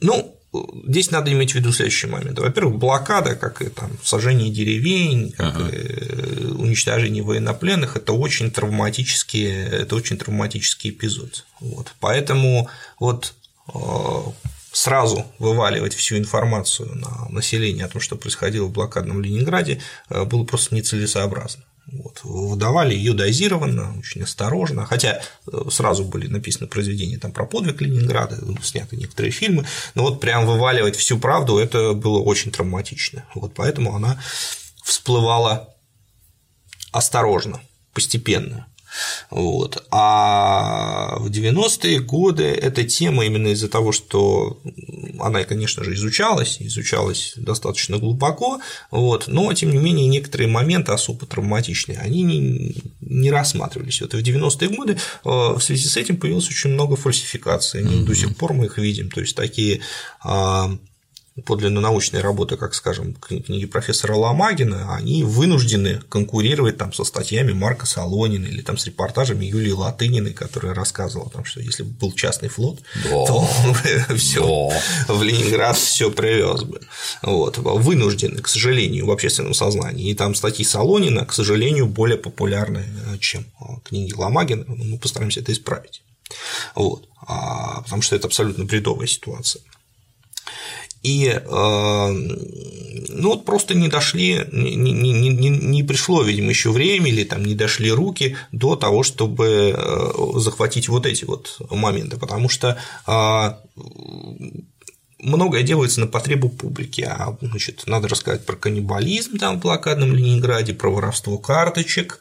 Ну, 0.01 0.37
здесь 0.85 1.11
надо 1.11 1.31
иметь 1.31 1.53
в 1.53 1.55
виду 1.55 1.71
следующий 1.71 2.07
момент. 2.07 2.37
Во-первых, 2.37 2.75
блокада, 2.77 3.35
как 3.35 3.61
и 3.61 3.69
там 3.69 3.91
сожжение 4.03 4.51
деревень, 4.51 5.31
как 5.31 5.55
ага. 5.55 5.69
и 5.69 6.45
уничтожение 6.45 7.23
военнопленных, 7.23 7.95
это 7.95 8.11
очень 8.11 8.51
травматический, 8.51 9.47
это 9.47 9.95
очень 9.95 10.17
травматический 10.17 10.89
эпизод. 10.89 11.45
Вот. 11.61 11.93
Поэтому 12.01 12.69
вот 12.99 13.33
а, 13.73 14.33
сразу 14.73 15.25
вываливать 15.39 15.93
всю 15.93 16.17
информацию 16.17 16.93
на 16.95 17.29
население 17.29 17.85
о 17.85 17.89
том, 17.89 18.01
что 18.01 18.17
происходило 18.17 18.65
в 18.65 18.71
блокадном 18.71 19.21
Ленинграде, 19.21 19.81
э, 20.09 20.25
было 20.25 20.43
просто 20.43 20.75
нецелесообразно. 20.75 21.63
Вот. 21.85 22.21
Выдавали 22.23 22.95
ее 22.95 23.13
дозированно, 23.13 23.95
очень 23.99 24.23
осторожно, 24.23 24.85
хотя 24.85 25.21
э, 25.21 25.69
сразу 25.69 26.03
были 26.03 26.27
написаны 26.27 26.67
произведения 26.67 27.19
там 27.19 27.31
про 27.31 27.45
подвиг 27.45 27.81
Ленинграда, 27.81 28.39
сняты 28.63 28.97
некоторые 28.97 29.31
фильмы, 29.31 29.65
но 29.93 30.03
вот 30.03 30.19
прям 30.19 30.47
вываливать 30.47 30.95
всю 30.95 31.19
правду 31.19 31.59
это 31.59 31.93
было 31.93 32.19
очень 32.19 32.51
травматично. 32.51 33.25
Вот 33.35 33.53
поэтому 33.53 33.95
она 33.95 34.19
всплывала 34.83 35.69
осторожно, 36.91 37.61
постепенно. 37.93 38.67
Вот. 39.29 39.85
А 39.91 41.17
в 41.19 41.27
90-е 41.27 41.99
годы 41.99 42.43
эта 42.43 42.83
тема 42.83 43.25
именно 43.25 43.49
из-за 43.49 43.69
того, 43.69 43.91
что 43.91 44.59
она, 45.19 45.43
конечно 45.43 45.83
же, 45.83 45.93
изучалась, 45.93 46.57
изучалась 46.59 47.33
достаточно 47.37 47.97
глубоко, 47.97 48.59
вот, 48.91 49.27
но, 49.27 49.53
тем 49.53 49.71
не 49.71 49.77
менее, 49.77 50.07
некоторые 50.07 50.47
моменты 50.47 50.91
особо 50.91 51.25
травматичные, 51.25 51.97
они 51.99 52.23
не, 52.23 52.75
не 53.01 53.31
рассматривались. 53.31 54.01
Вот 54.01 54.13
в 54.13 54.17
90-е 54.17 54.69
годы 54.69 54.93
э, 54.93 54.97
в 55.23 55.59
связи 55.59 55.87
с 55.87 55.97
этим 55.97 56.17
появилось 56.17 56.47
очень 56.47 56.71
много 56.71 56.95
фальсификаций, 56.95 57.81
mm-hmm. 57.81 58.03
до 58.05 58.15
сих 58.15 58.35
пор 58.35 58.53
мы 58.53 58.65
их 58.65 58.77
видим, 58.77 59.09
то 59.09 59.21
есть 59.21 59.35
такие 59.35 59.81
а, 60.21 60.71
подлинно 61.41 61.81
научные 61.81 62.21
работы, 62.21 62.57
как, 62.57 62.75
скажем, 62.75 63.15
книги 63.15 63.65
профессора 63.65 64.15
Ломагина, 64.15 64.95
они 64.95 65.23
вынуждены 65.23 66.01
конкурировать 66.07 66.77
там 66.77 66.93
со 66.93 67.03
статьями 67.03 67.53
Марка 67.53 67.87
Солонина 67.87 68.45
или 68.45 68.61
там 68.61 68.77
с 68.77 68.85
репортажами 68.85 69.45
Юлии 69.45 69.71
Латыниной, 69.71 70.33
которая 70.33 70.75
рассказывала, 70.75 71.29
там, 71.31 71.43
что 71.43 71.59
если 71.59 71.83
бы 71.83 71.89
был 71.89 72.11
частный 72.13 72.49
флот, 72.49 72.81
да. 73.03 73.09
то 73.09 73.49
все 74.15 74.69
да. 75.07 75.13
в 75.13 75.23
Ленинград 75.23 75.75
все 75.75 76.11
привез 76.11 76.63
бы. 76.63 76.81
Вот. 77.23 77.57
Вынуждены, 77.57 78.41
к 78.41 78.47
сожалению, 78.47 79.07
в 79.07 79.11
общественном 79.11 79.55
сознании. 79.55 80.11
И 80.11 80.15
там 80.15 80.35
статьи 80.35 80.63
Солонина, 80.63 81.25
к 81.25 81.33
сожалению, 81.33 81.87
более 81.87 82.17
популярны, 82.17 82.85
чем 83.19 83.45
книги 83.83 84.13
Ломагина. 84.13 84.65
Мы 84.67 84.99
постараемся 84.99 85.39
это 85.39 85.51
исправить. 85.51 86.03
Вот. 86.75 87.07
А, 87.25 87.81
потому 87.81 88.01
что 88.01 88.15
это 88.15 88.27
абсолютно 88.27 88.65
бредовая 88.65 89.07
ситуация. 89.07 89.61
И 91.03 91.27
э, 91.27 91.43
ну 93.09 93.29
вот 93.29 93.45
просто 93.45 93.75
не 93.75 93.87
дошли, 93.87 94.45
не, 94.51 94.75
не, 94.75 95.11
не, 95.11 95.49
не 95.49 95.83
пришло, 95.83 96.23
видимо, 96.23 96.49
еще 96.49 96.71
время 96.71 97.09
или 97.09 97.23
там 97.23 97.43
не 97.43 97.55
дошли 97.55 97.91
руки 97.91 98.35
до 98.51 98.75
того, 98.75 99.03
чтобы 99.03 99.75
э, 99.75 100.39
захватить 100.39 100.89
вот 100.89 101.05
эти 101.05 101.25
вот 101.25 101.57
моменты, 101.69 102.17
потому 102.17 102.49
что 102.49 102.77
а, 103.05 103.59
многое 105.23 105.63
делается 105.63 105.99
на 105.99 106.07
потребу 106.07 106.49
публики, 106.49 107.01
а 107.01 107.35
значит, 107.41 107.83
надо 107.87 108.07
рассказать 108.07 108.45
про 108.45 108.55
каннибализм 108.55 109.37
там 109.37 109.57
в 109.57 109.61
блокадном 109.61 110.13
Ленинграде, 110.13 110.73
про 110.73 110.89
воровство 110.89 111.37
карточек, 111.37 112.19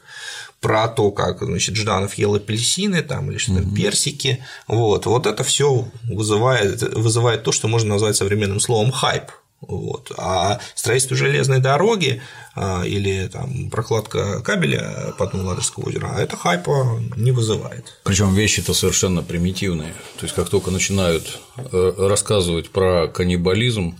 про 0.60 0.88
то, 0.88 1.10
как 1.10 1.42
значит, 1.42 1.76
Жданов 1.76 2.14
ел 2.14 2.34
апельсины 2.34 3.02
там, 3.02 3.30
или 3.30 3.38
что-то 3.38 3.62
угу. 3.62 3.74
персики. 3.74 4.44
Вот. 4.68 5.06
вот 5.06 5.26
это 5.26 5.42
все 5.42 5.88
вызывает, 6.04 6.82
вызывает 6.94 7.42
то, 7.42 7.52
что 7.52 7.68
можно 7.68 7.90
назвать 7.90 8.16
современным 8.16 8.60
словом 8.60 8.92
хайп. 8.92 9.24
Вот. 9.62 10.12
А 10.18 10.60
строительство 10.74 11.16
железной 11.16 11.60
дороги 11.60 12.20
а, 12.54 12.82
или 12.84 13.28
там, 13.28 13.70
прокладка 13.70 14.40
кабеля 14.42 15.14
по 15.18 15.26
дну 15.26 15.46
Ладожского 15.46 15.88
озера, 15.88 16.14
это 16.18 16.36
хайпа 16.36 17.00
не 17.16 17.30
вызывает. 17.30 18.00
Причем 18.02 18.34
вещи-то 18.34 18.74
совершенно 18.74 19.22
примитивные. 19.22 19.94
То 20.18 20.24
есть, 20.24 20.34
как 20.34 20.50
только 20.50 20.70
начинают 20.70 21.40
э, 21.56 21.92
рассказывать 21.96 22.70
про 22.70 23.08
каннибализм, 23.08 23.96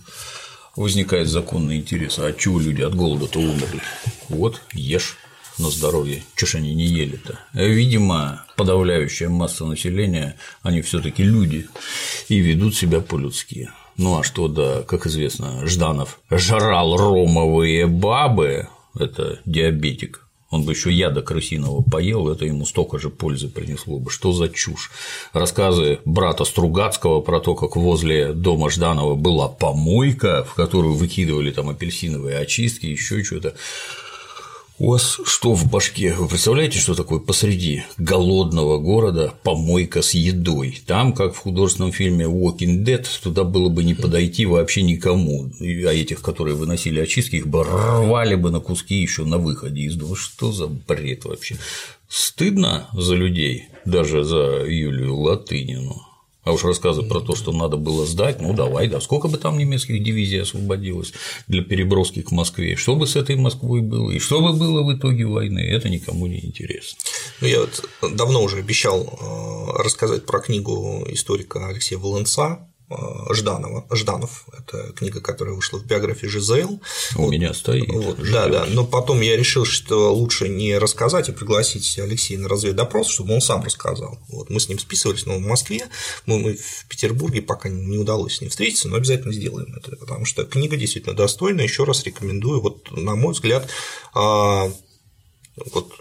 возникает 0.75 1.29
законный 1.29 1.77
интерес. 1.77 2.19
А 2.19 2.33
чего 2.33 2.59
люди 2.59 2.81
от 2.81 2.95
голода-то 2.95 3.39
умерли? 3.39 3.81
Вот, 4.29 4.61
ешь 4.73 5.17
на 5.57 5.69
здоровье. 5.69 6.23
Чего 6.35 6.47
ж 6.47 6.55
они 6.55 6.73
не 6.73 6.85
ели-то? 6.85 7.39
Видимо, 7.53 8.45
подавляющая 8.57 9.29
масса 9.29 9.65
населения, 9.65 10.35
они 10.61 10.81
все 10.81 10.99
таки 10.99 11.23
люди 11.23 11.67
и 12.27 12.39
ведут 12.39 12.75
себя 12.75 13.01
по-людски. 13.01 13.69
Ну 13.97 14.19
а 14.19 14.23
что, 14.23 14.47
да, 14.47 14.83
как 14.83 15.05
известно, 15.05 15.65
Жданов 15.65 16.19
жрал 16.29 16.97
ромовые 16.97 17.87
бабы, 17.87 18.67
это 18.97 19.39
диабетик, 19.45 20.23
он 20.53 20.65
бы 20.65 20.73
еще 20.73 20.91
яда 20.91 21.23
крысиного 21.23 21.81
поел, 21.81 22.29
это 22.29 22.45
ему 22.45 22.63
столько 22.67 22.99
же 22.99 23.09
пользы 23.09 23.49
принесло 23.49 23.97
бы. 23.97 24.11
Что 24.11 24.31
за 24.33 24.49
чушь? 24.49 24.91
Рассказы 25.33 25.99
брата 26.05 26.43
Стругацкого 26.43 27.21
про 27.21 27.39
то, 27.39 27.55
как 27.55 27.75
возле 27.75 28.33
дома 28.33 28.69
Жданова 28.69 29.15
была 29.15 29.47
помойка, 29.47 30.43
в 30.43 30.53
которую 30.53 30.93
выкидывали 30.93 31.49
там 31.49 31.69
апельсиновые 31.69 32.37
очистки, 32.37 32.85
еще 32.85 33.23
что-то. 33.23 33.55
У 34.83 34.89
вас 34.89 35.17
что 35.23 35.53
в 35.53 35.71
башке? 35.71 36.13
Вы 36.13 36.27
представляете, 36.27 36.77
что 36.77 36.93
такое 36.93 37.19
посреди 37.19 37.85
голодного 37.95 38.79
города 38.79 39.33
помойка 39.41 40.01
с 40.01 40.13
едой? 40.13 40.77
Там, 40.85 41.13
как 41.13 41.35
в 41.35 41.37
художественном 41.37 41.93
фильме 41.93 42.25
Walking 42.25 42.83
Dead, 42.83 43.07
туда 43.23 43.45
было 43.45 43.69
бы 43.69 43.85
не 43.85 43.93
подойти 43.93 44.45
вообще 44.45 44.81
никому. 44.81 45.49
А 45.61 45.93
этих, 45.93 46.21
которые 46.21 46.57
выносили 46.57 46.99
очистки, 46.99 47.37
их 47.37 47.47
бы 47.47 47.63
рвали 47.63 48.35
бы 48.35 48.51
на 48.51 48.59
куски 48.59 48.95
еще 48.95 49.23
на 49.23 49.37
выходе 49.37 49.83
из 49.83 49.95
дома. 49.95 50.17
Что 50.17 50.51
за 50.51 50.67
бред 50.67 51.23
вообще? 51.23 51.55
Стыдно 52.09 52.89
за 52.91 53.15
людей, 53.15 53.69
даже 53.85 54.25
за 54.25 54.65
Юлию 54.67 55.15
Латынину. 55.15 56.12
А 56.43 56.51
уж 56.51 56.63
рассказы 56.63 57.03
про 57.03 57.21
то, 57.21 57.35
что 57.35 57.51
надо 57.51 57.77
было 57.77 58.05
сдать, 58.05 58.41
ну 58.41 58.53
давай, 58.53 58.87
да, 58.87 58.99
сколько 58.99 59.27
бы 59.27 59.37
там 59.37 59.57
немецких 59.57 60.03
дивизий 60.03 60.41
освободилось 60.41 61.13
для 61.47 61.63
переброски 61.63 62.21
к 62.21 62.31
Москве, 62.31 62.75
что 62.75 62.95
бы 62.95 63.07
с 63.07 63.15
этой 63.15 63.37
Москвой 63.37 63.81
было, 63.81 64.11
и 64.11 64.19
что 64.19 64.41
бы 64.41 64.53
было 64.53 64.83
в 64.83 64.97
итоге 64.97 65.25
войны, 65.25 65.59
это 65.59 65.89
никому 65.89 66.27
не 66.27 66.45
интересно. 66.45 66.99
Ну, 67.39 67.47
я 67.47 67.61
вот 67.61 67.89
давно 68.13 68.43
уже 68.43 68.57
обещал 68.57 69.01
э, 69.01 69.81
рассказать 69.81 70.25
про 70.25 70.39
книгу 70.39 71.05
историка 71.09 71.67
Алексея 71.67 71.99
Волынца 71.99 72.67
Жданова. 73.31 73.85
Жданов– 73.91 74.45
это 74.57 74.91
книга, 74.93 75.21
которая 75.21 75.55
вышла 75.55 75.79
в 75.79 75.85
биографии 75.85 76.27
Жизел. 76.27 76.81
У 77.15 77.23
вот, 77.23 77.31
меня 77.31 77.53
стоит. 77.53 77.89
Вот, 77.89 78.17
да, 78.31 78.47
да. 78.47 78.65
Но 78.67 78.85
потом 78.85 79.21
я 79.21 79.37
решил, 79.37 79.65
что 79.65 80.13
лучше 80.13 80.49
не 80.49 80.77
рассказать, 80.77 81.29
а 81.29 81.33
пригласить 81.33 81.97
Алексея 81.97 82.39
на 82.39 82.49
разведдопрос, 82.49 83.07
чтобы 83.07 83.33
он 83.33 83.41
сам 83.41 83.63
рассказал. 83.63 84.19
Вот, 84.29 84.49
мы 84.49 84.59
с 84.59 84.69
ним 84.69 84.79
списывались, 84.79 85.25
но 85.25 85.37
в 85.37 85.41
Москве, 85.41 85.87
мы, 86.25 86.39
мы 86.39 86.55
в 86.55 86.85
Петербурге 86.87 87.41
пока 87.41 87.69
не 87.69 87.97
удалось 87.97 88.37
с 88.37 88.41
ним 88.41 88.49
встретиться, 88.49 88.89
но 88.89 88.97
обязательно 88.97 89.33
сделаем 89.33 89.73
это, 89.75 89.95
потому 89.95 90.25
что 90.25 90.45
книга 90.45 90.77
действительно 90.77 91.15
достойная. 91.15 91.63
Еще 91.63 91.85
раз 91.85 92.03
рекомендую. 92.03 92.61
Вот, 92.61 92.91
на 92.91 93.15
мой 93.15 93.33
взгляд, 93.33 93.67
а, 94.13 94.71
вот 95.71 95.93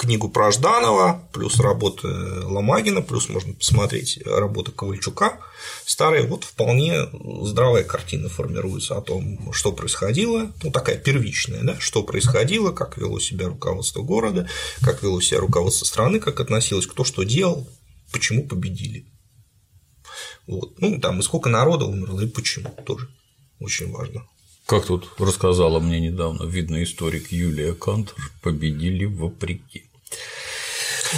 книгу 0.00 0.30
про 0.30 0.50
Жданова, 0.50 1.28
плюс 1.32 1.60
работы 1.60 2.08
Ломагина, 2.08 3.02
плюс 3.02 3.28
можно 3.28 3.52
посмотреть 3.52 4.18
работы 4.24 4.72
Ковальчука 4.72 5.38
старые, 5.84 6.26
вот 6.26 6.44
вполне 6.44 7.06
здравая 7.42 7.84
картина 7.84 8.30
формируется 8.30 8.96
о 8.96 9.02
том, 9.02 9.52
что 9.52 9.72
происходило, 9.72 10.50
ну 10.62 10.70
такая 10.70 10.96
первичная, 10.96 11.62
да, 11.62 11.78
что 11.78 12.02
происходило, 12.02 12.72
как 12.72 12.96
вело 12.96 13.20
себя 13.20 13.48
руководство 13.48 14.00
города, 14.00 14.48
как 14.80 15.02
вело 15.02 15.20
себя 15.20 15.40
руководство 15.40 15.84
страны, 15.84 16.18
как 16.18 16.40
относилось, 16.40 16.86
кто 16.86 17.04
что 17.04 17.22
делал, 17.24 17.68
почему 18.10 18.46
победили. 18.48 19.04
Вот. 20.46 20.80
Ну, 20.80 20.98
там 20.98 21.20
и 21.20 21.22
сколько 21.22 21.50
народа 21.50 21.84
умерло, 21.84 22.22
и 22.22 22.26
почему 22.26 22.70
тоже 22.86 23.06
очень 23.60 23.92
важно. 23.92 24.26
Как 24.64 24.86
тут 24.86 25.10
рассказала 25.18 25.78
мне 25.78 26.00
недавно 26.00 26.44
видный 26.44 26.84
историк 26.84 27.32
Юлия 27.32 27.74
Кантер, 27.74 28.14
победили 28.40 29.04
вопреки. 29.04 29.89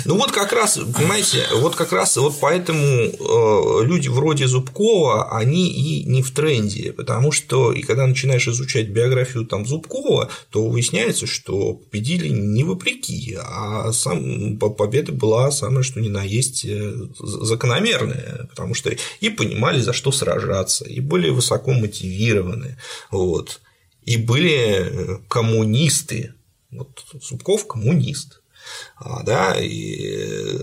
Ну 0.05 0.17
вот 0.17 0.33
как 0.33 0.53
раз, 0.53 0.79
понимаете, 0.79 1.47
вот 1.53 1.77
как 1.77 1.93
раз 1.93 2.17
вот 2.17 2.37
поэтому 2.41 2.81
э, 2.81 3.85
люди 3.85 4.09
вроде 4.09 4.47
Зубкова, 4.47 5.37
они 5.37 5.71
и 5.71 6.05
не 6.05 6.23
в 6.23 6.31
тренде, 6.31 6.93
потому 6.93 7.31
что 7.31 7.73
и 7.73 7.83
когда 7.83 8.07
начинаешь 8.07 8.49
изучать 8.49 8.89
биографию 8.89 9.45
там 9.45 9.67
Зубкова, 9.67 10.31
то 10.51 10.67
выясняется, 10.67 11.27
что 11.27 11.75
победили 11.75 12.29
не 12.29 12.65
вопреки, 12.65 13.37
а 13.39 13.93
сам 13.93 14.57
победа 14.57 15.13
была 15.13 15.51
самое 15.51 15.83
что 15.83 16.01
ни 16.01 16.09
на 16.09 16.23
есть 16.23 16.65
э, 16.65 16.95
закономерная, 17.19 18.47
потому 18.49 18.75
что 18.75 18.91
и 19.21 19.29
понимали, 19.29 19.81
за 19.81 19.93
что 19.93 20.11
сражаться, 20.11 20.87
и 20.87 21.01
были 21.01 21.29
высоко 21.29 21.73
мотивированы, 21.73 22.79
вот, 23.11 23.61
и 24.05 24.17
были 24.17 24.57
э, 24.57 25.19
коммунисты, 25.29 26.35
вот 26.71 27.05
Зубков 27.21 27.67
коммунист, 27.67 28.42
да, 29.25 29.57
и, 29.59 30.59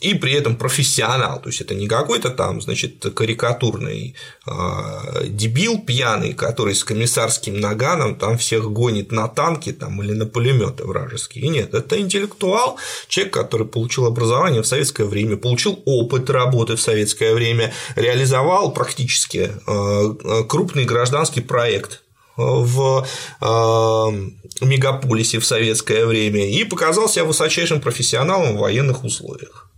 и 0.00 0.14
при 0.14 0.32
этом 0.32 0.56
профессионал, 0.56 1.40
то 1.40 1.48
есть 1.48 1.60
это 1.60 1.74
не 1.74 1.86
какой-то 1.86 2.30
там, 2.30 2.60
значит, 2.60 3.04
карикатурный 3.14 4.14
а, 4.46 5.22
дебил 5.24 5.80
пьяный, 5.80 6.32
который 6.32 6.74
с 6.74 6.84
комиссарским 6.84 7.60
наганом 7.60 8.16
там 8.16 8.38
всех 8.38 8.70
гонит 8.70 9.12
на 9.12 9.28
танки 9.28 9.72
там, 9.72 10.02
или 10.02 10.12
на 10.12 10.26
пулеметы 10.26 10.84
вражеские. 10.84 11.48
Нет, 11.48 11.74
это 11.74 11.98
интеллектуал, 12.00 12.78
человек, 13.08 13.34
который 13.34 13.66
получил 13.66 14.06
образование 14.06 14.62
в 14.62 14.66
советское 14.66 15.04
время, 15.04 15.36
получил 15.36 15.82
опыт 15.84 16.30
работы 16.30 16.76
в 16.76 16.80
советское 16.80 17.34
время, 17.34 17.72
реализовал 17.96 18.72
практически 18.72 19.52
а, 19.66 20.44
крупный 20.44 20.84
гражданский 20.84 21.40
проект 21.40 22.02
в 22.38 23.06
э, 23.40 24.64
мегаполисе 24.64 25.40
в 25.40 25.44
советское 25.44 26.06
время 26.06 26.48
и 26.48 26.64
показал 26.64 27.08
себя 27.08 27.24
высочайшим 27.24 27.80
профессионалом 27.80 28.56
в 28.56 28.60
военных 28.60 29.04
условиях. 29.04 29.70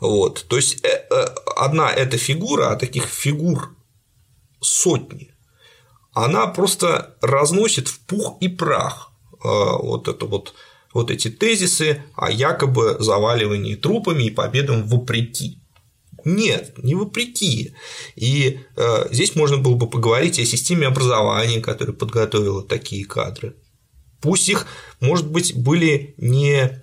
Вот. 0.00 0.44
То 0.48 0.56
есть 0.56 0.84
э, 0.84 1.06
одна 1.56 1.90
эта 1.90 2.18
фигура, 2.18 2.70
а 2.70 2.76
таких 2.76 3.04
фигур 3.04 3.76
сотни, 4.60 5.30
она 6.12 6.48
просто 6.48 7.16
разносит 7.22 7.88
в 7.88 8.00
пух 8.00 8.38
и 8.40 8.48
прах 8.48 9.12
вот 9.42 10.06
это 10.08 10.26
вот 10.26 10.52
вот 10.92 11.10
эти 11.10 11.30
тезисы 11.30 12.02
о 12.16 12.30
якобы 12.30 12.96
заваливании 12.98 13.76
трупами 13.76 14.24
и 14.24 14.30
победам 14.30 14.86
вопреки. 14.86 15.59
Нет, 16.24 16.74
не 16.82 16.94
вопреки. 16.94 17.74
И 18.16 18.60
э, 18.76 19.08
здесь 19.10 19.34
можно 19.34 19.56
было 19.58 19.74
бы 19.74 19.88
поговорить 19.88 20.38
о 20.38 20.44
системе 20.44 20.86
образования, 20.86 21.60
которая 21.60 21.94
подготовила 21.94 22.62
такие 22.62 23.04
кадры. 23.04 23.54
Пусть 24.20 24.48
их, 24.48 24.66
может 25.00 25.26
быть, 25.28 25.54
были 25.54 26.14
не 26.18 26.82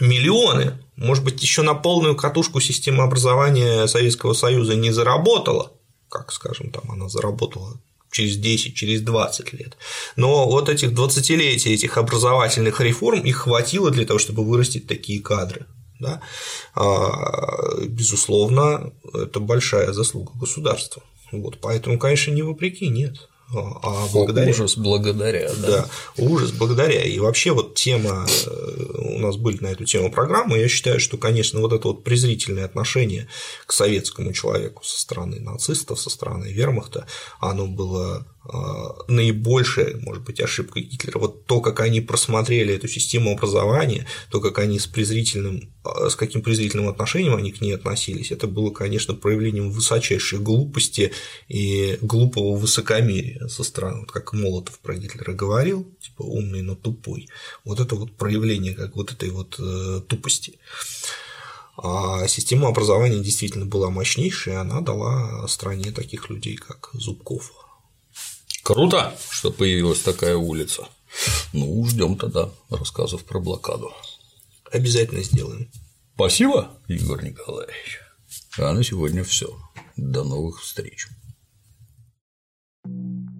миллионы, 0.00 0.78
может 0.96 1.24
быть, 1.24 1.42
еще 1.42 1.62
на 1.62 1.74
полную 1.74 2.16
катушку 2.16 2.60
система 2.60 3.04
образования 3.04 3.86
Советского 3.86 4.32
Союза 4.32 4.74
не 4.74 4.90
заработала, 4.90 5.72
как, 6.08 6.32
скажем, 6.32 6.70
там 6.70 6.90
она 6.90 7.08
заработала 7.08 7.80
через 8.10 8.36
10, 8.36 8.74
через 8.74 9.02
20 9.02 9.52
лет. 9.52 9.76
Но 10.16 10.46
вот 10.46 10.68
этих 10.68 10.92
20-летий 10.92 11.74
этих 11.74 11.98
образовательных 11.98 12.80
реформ 12.80 13.20
их 13.20 13.36
хватило 13.36 13.90
для 13.90 14.06
того, 14.06 14.18
чтобы 14.18 14.44
вырастить 14.44 14.86
такие 14.86 15.20
кадры. 15.20 15.66
Да? 16.00 16.20
А, 16.74 17.84
безусловно, 17.86 18.92
это 19.12 19.40
большая 19.40 19.92
заслуга 19.92 20.32
государства. 20.38 21.02
Вот, 21.32 21.58
поэтому, 21.60 21.98
конечно, 21.98 22.32
не 22.32 22.42
вопреки, 22.42 22.88
нет 22.88 23.28
а 23.50 24.06
благодаря. 24.12 24.50
Ужас 24.50 24.76
благодаря, 24.76 25.50
да. 25.54 25.68
Да, 25.68 25.88
ужас 26.18 26.50
благодаря. 26.52 27.02
И 27.02 27.18
вообще 27.18 27.52
вот 27.52 27.74
тема, 27.74 28.26
э, 28.46 28.84
у 28.98 29.18
нас 29.18 29.36
были 29.36 29.58
на 29.62 29.68
эту 29.68 29.84
тему 29.84 30.10
программы, 30.10 30.58
я 30.58 30.68
считаю, 30.68 31.00
что, 31.00 31.16
конечно, 31.16 31.60
вот 31.60 31.72
это 31.72 31.88
вот 31.88 32.04
презрительное 32.04 32.66
отношение 32.66 33.26
к 33.64 33.72
советскому 33.72 34.34
человеку 34.34 34.84
со 34.84 35.00
стороны 35.00 35.40
нацистов, 35.40 35.98
со 35.98 36.10
стороны 36.10 36.48
вермахта, 36.48 37.06
оно 37.40 37.66
было 37.66 38.18
а, 38.18 38.37
наибольшая, 39.08 39.98
может 39.98 40.24
быть, 40.24 40.40
ошибка 40.40 40.80
Гитлера. 40.80 41.18
Вот 41.18 41.44
то, 41.44 41.60
как 41.60 41.80
они 41.80 42.00
просмотрели 42.00 42.74
эту 42.74 42.88
систему 42.88 43.32
образования, 43.32 44.06
то, 44.30 44.40
как 44.40 44.58
они 44.58 44.78
с 44.78 44.86
презрительным, 44.86 45.70
а, 45.84 46.08
с 46.08 46.16
каким 46.16 46.40
презрительным 46.40 46.88
отношением 46.88 47.34
они 47.34 47.52
к 47.52 47.60
ней 47.60 47.74
относились, 47.74 48.30
это 48.30 48.46
было, 48.46 48.70
конечно, 48.70 49.14
проявлением 49.14 49.70
высочайшей 49.70 50.38
глупости 50.38 51.12
и 51.48 51.98
глупого 52.00 52.56
высокомерия 52.56 53.48
со 53.48 53.64
стороны, 53.64 54.00
вот 54.00 54.12
как 54.12 54.32
Молотов 54.32 54.78
про 54.78 54.94
Гитлера 54.94 55.34
говорил, 55.34 55.86
типа 56.00 56.22
умный, 56.22 56.62
но 56.62 56.74
тупой. 56.74 57.28
Вот 57.64 57.80
это 57.80 57.96
вот 57.96 58.12
проявление 58.12 58.74
как 58.74 58.96
вот 58.96 59.12
этой 59.12 59.28
вот 59.30 59.56
э, 59.58 60.00
тупости. 60.08 60.58
А 61.76 62.26
система 62.26 62.68
образования 62.68 63.20
действительно 63.20 63.66
была 63.66 63.90
мощнейшая, 63.90 64.54
и 64.54 64.58
она 64.58 64.80
дала 64.80 65.46
стране 65.46 65.92
таких 65.92 66.28
людей, 66.28 66.56
как 66.56 66.90
Зубков, 66.92 67.52
Круто, 68.68 69.16
что 69.30 69.50
появилась 69.50 70.00
такая 70.00 70.36
улица. 70.36 70.86
Ну, 71.54 71.82
ждем 71.86 72.18
тогда 72.18 72.50
рассказов 72.68 73.24
про 73.24 73.40
блокаду. 73.40 73.90
Обязательно 74.70 75.22
сделаем. 75.22 75.70
Спасибо, 76.14 76.78
Егор 76.86 77.24
Николаевич. 77.24 78.00
А 78.58 78.74
на 78.74 78.84
сегодня 78.84 79.24
все. 79.24 79.58
До 79.96 80.22
новых 80.22 80.60
встреч. 80.60 81.08
thank 82.84 83.30
you 83.30 83.37